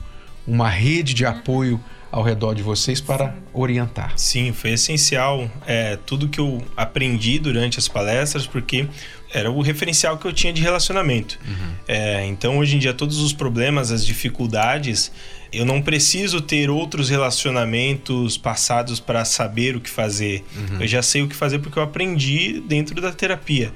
uma 0.47 0.69
rede 0.69 1.15
de 1.15 1.27
apoio 1.27 1.81
ao 2.14 2.22
redor 2.22 2.55
de 2.55 2.62
vocês 2.62 3.00
para 3.00 3.35
orientar. 3.53 4.12
Sim, 4.16 4.53
foi 4.53 4.70
essencial 4.70 5.50
é, 5.66 5.98
tudo 6.07 6.29
que 6.29 6.38
eu 6.38 6.62
aprendi 6.77 7.40
durante 7.40 7.77
as 7.77 7.88
palestras, 7.88 8.46
porque 8.46 8.87
era 9.33 9.50
o 9.50 9.61
referencial 9.61 10.16
que 10.16 10.24
eu 10.24 10.33
tinha 10.33 10.53
de 10.53 10.62
relacionamento. 10.62 11.37
Uhum. 11.44 11.74
É, 11.88 12.24
então, 12.27 12.59
hoje 12.59 12.77
em 12.77 12.79
dia, 12.79 12.94
todos 12.94 13.18
os 13.18 13.33
problemas, 13.33 13.90
as 13.90 14.07
dificuldades, 14.07 15.11
eu 15.53 15.64
não 15.64 15.83
preciso 15.83 16.40
ter 16.40 16.70
outros 16.70 17.11
relacionamentos 17.11 18.38
passados 18.38 19.00
para 19.00 19.24
saber 19.24 19.74
o 19.74 19.81
que 19.81 19.90
fazer. 19.90 20.44
Uhum. 20.55 20.83
Eu 20.83 20.87
já 20.87 21.03
sei 21.03 21.22
o 21.22 21.27
que 21.27 21.35
fazer 21.35 21.59
porque 21.59 21.81
eu 21.81 21.83
aprendi 21.83 22.61
dentro 22.61 23.00
da 23.00 23.11
terapia. 23.11 23.72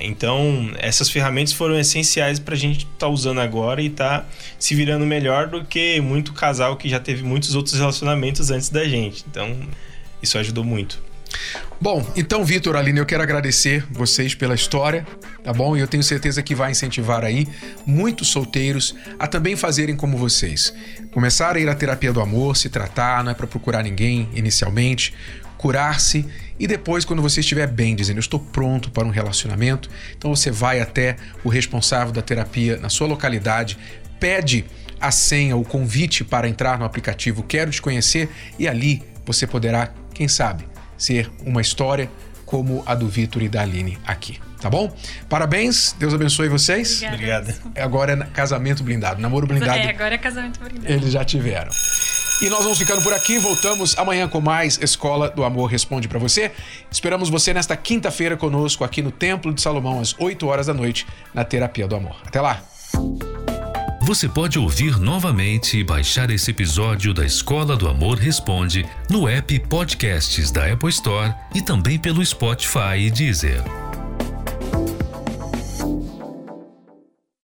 Então, 0.00 0.72
essas 0.78 1.08
ferramentas 1.08 1.52
foram 1.52 1.78
essenciais 1.78 2.38
para 2.38 2.54
a 2.54 2.58
gente 2.58 2.78
estar 2.78 3.06
tá 3.06 3.08
usando 3.08 3.40
agora 3.40 3.80
e 3.80 3.86
estar 3.86 4.20
tá 4.20 4.26
se 4.58 4.74
virando 4.74 5.06
melhor 5.06 5.48
do 5.48 5.64
que 5.64 6.00
muito 6.00 6.32
casal 6.32 6.76
que 6.76 6.88
já 6.88 7.00
teve 7.00 7.22
muitos 7.22 7.54
outros 7.54 7.78
relacionamentos 7.78 8.50
antes 8.50 8.68
da 8.68 8.84
gente. 8.84 9.24
Então, 9.28 9.56
isso 10.22 10.38
ajudou 10.38 10.64
muito. 10.64 11.02
Bom, 11.80 12.06
então, 12.16 12.44
Vitor, 12.44 12.76
Aline, 12.76 12.98
eu 12.98 13.06
quero 13.06 13.22
agradecer 13.22 13.84
vocês 13.90 14.34
pela 14.34 14.54
história, 14.54 15.06
tá 15.42 15.52
bom? 15.52 15.76
E 15.76 15.80
eu 15.80 15.88
tenho 15.88 16.02
certeza 16.02 16.42
que 16.42 16.54
vai 16.54 16.70
incentivar 16.70 17.24
aí 17.24 17.46
muitos 17.84 18.28
solteiros 18.28 18.94
a 19.18 19.26
também 19.26 19.56
fazerem 19.56 19.96
como 19.96 20.16
vocês. 20.16 20.72
Começar 21.12 21.56
a 21.56 21.60
ir 21.60 21.68
à 21.68 21.74
terapia 21.74 22.12
do 22.12 22.20
amor, 22.20 22.56
se 22.56 22.68
tratar, 22.68 23.22
não 23.22 23.32
é 23.32 23.34
para 23.34 23.46
procurar 23.46 23.82
ninguém 23.82 24.28
inicialmente, 24.34 25.12
curar-se 25.64 26.26
e 26.60 26.66
depois, 26.66 27.06
quando 27.06 27.22
você 27.22 27.40
estiver 27.40 27.66
bem, 27.66 27.96
dizendo 27.96 28.18
eu 28.18 28.20
estou 28.20 28.38
pronto 28.38 28.90
para 28.90 29.08
um 29.08 29.10
relacionamento, 29.10 29.88
então 30.14 30.36
você 30.36 30.50
vai 30.50 30.78
até 30.78 31.16
o 31.42 31.48
responsável 31.48 32.12
da 32.12 32.20
terapia 32.20 32.76
na 32.76 32.90
sua 32.90 33.06
localidade, 33.06 33.78
pede 34.20 34.66
a 35.00 35.10
senha, 35.10 35.56
o 35.56 35.64
convite 35.64 36.22
para 36.22 36.46
entrar 36.46 36.78
no 36.78 36.84
aplicativo 36.84 37.42
Quero 37.42 37.70
Te 37.70 37.80
Conhecer 37.80 38.28
e 38.58 38.68
ali 38.68 39.02
você 39.24 39.46
poderá, 39.46 39.90
quem 40.12 40.28
sabe, 40.28 40.66
ser 40.98 41.30
uma 41.46 41.62
história 41.62 42.10
como 42.44 42.82
a 42.84 42.94
do 42.94 43.08
Vitor 43.08 43.42
e 43.42 43.48
da 43.48 43.62
Aline 43.62 43.96
aqui. 44.06 44.38
Tá 44.60 44.68
bom? 44.68 44.94
Parabéns, 45.30 45.96
Deus 45.98 46.12
abençoe 46.12 46.48
vocês. 46.48 47.02
Obrigada. 47.02 47.56
Agora 47.74 48.12
é 48.12 48.16
casamento 48.34 48.84
blindado, 48.84 49.18
namoro 49.18 49.46
blindado. 49.46 49.78
É, 49.78 49.88
agora 49.88 50.14
é 50.14 50.18
casamento 50.18 50.60
blindado. 50.60 50.92
Eles 50.92 51.10
já 51.10 51.24
tiveram. 51.24 51.70
E 52.42 52.50
nós 52.50 52.64
vamos 52.64 52.78
ficando 52.78 53.00
por 53.00 53.12
aqui, 53.12 53.38
voltamos 53.38 53.96
amanhã 53.96 54.28
com 54.28 54.40
mais 54.40 54.78
Escola 54.82 55.30
do 55.30 55.44
Amor 55.44 55.70
Responde 55.70 56.08
para 56.08 56.18
você. 56.18 56.50
Esperamos 56.90 57.30
você 57.30 57.54
nesta 57.54 57.76
quinta-feira 57.76 58.36
conosco 58.36 58.82
aqui 58.82 59.02
no 59.02 59.12
Templo 59.12 59.52
de 59.54 59.62
Salomão 59.62 60.00
às 60.00 60.14
8 60.18 60.46
horas 60.46 60.66
da 60.66 60.74
noite 60.74 61.06
na 61.32 61.44
Terapia 61.44 61.86
do 61.86 61.94
Amor. 61.94 62.16
Até 62.26 62.40
lá. 62.40 62.62
Você 64.02 64.28
pode 64.28 64.58
ouvir 64.58 64.98
novamente 65.00 65.78
e 65.78 65.84
baixar 65.84 66.30
esse 66.30 66.50
episódio 66.50 67.14
da 67.14 67.24
Escola 67.24 67.74
do 67.74 67.88
Amor 67.88 68.18
Responde 68.18 68.84
no 69.08 69.26
app 69.26 69.58
Podcasts 69.60 70.50
da 70.50 70.70
Apple 70.70 70.90
Store 70.90 71.32
e 71.54 71.62
também 71.62 71.98
pelo 71.98 72.24
Spotify 72.24 72.98
e 72.98 73.10
Deezer. 73.10 73.83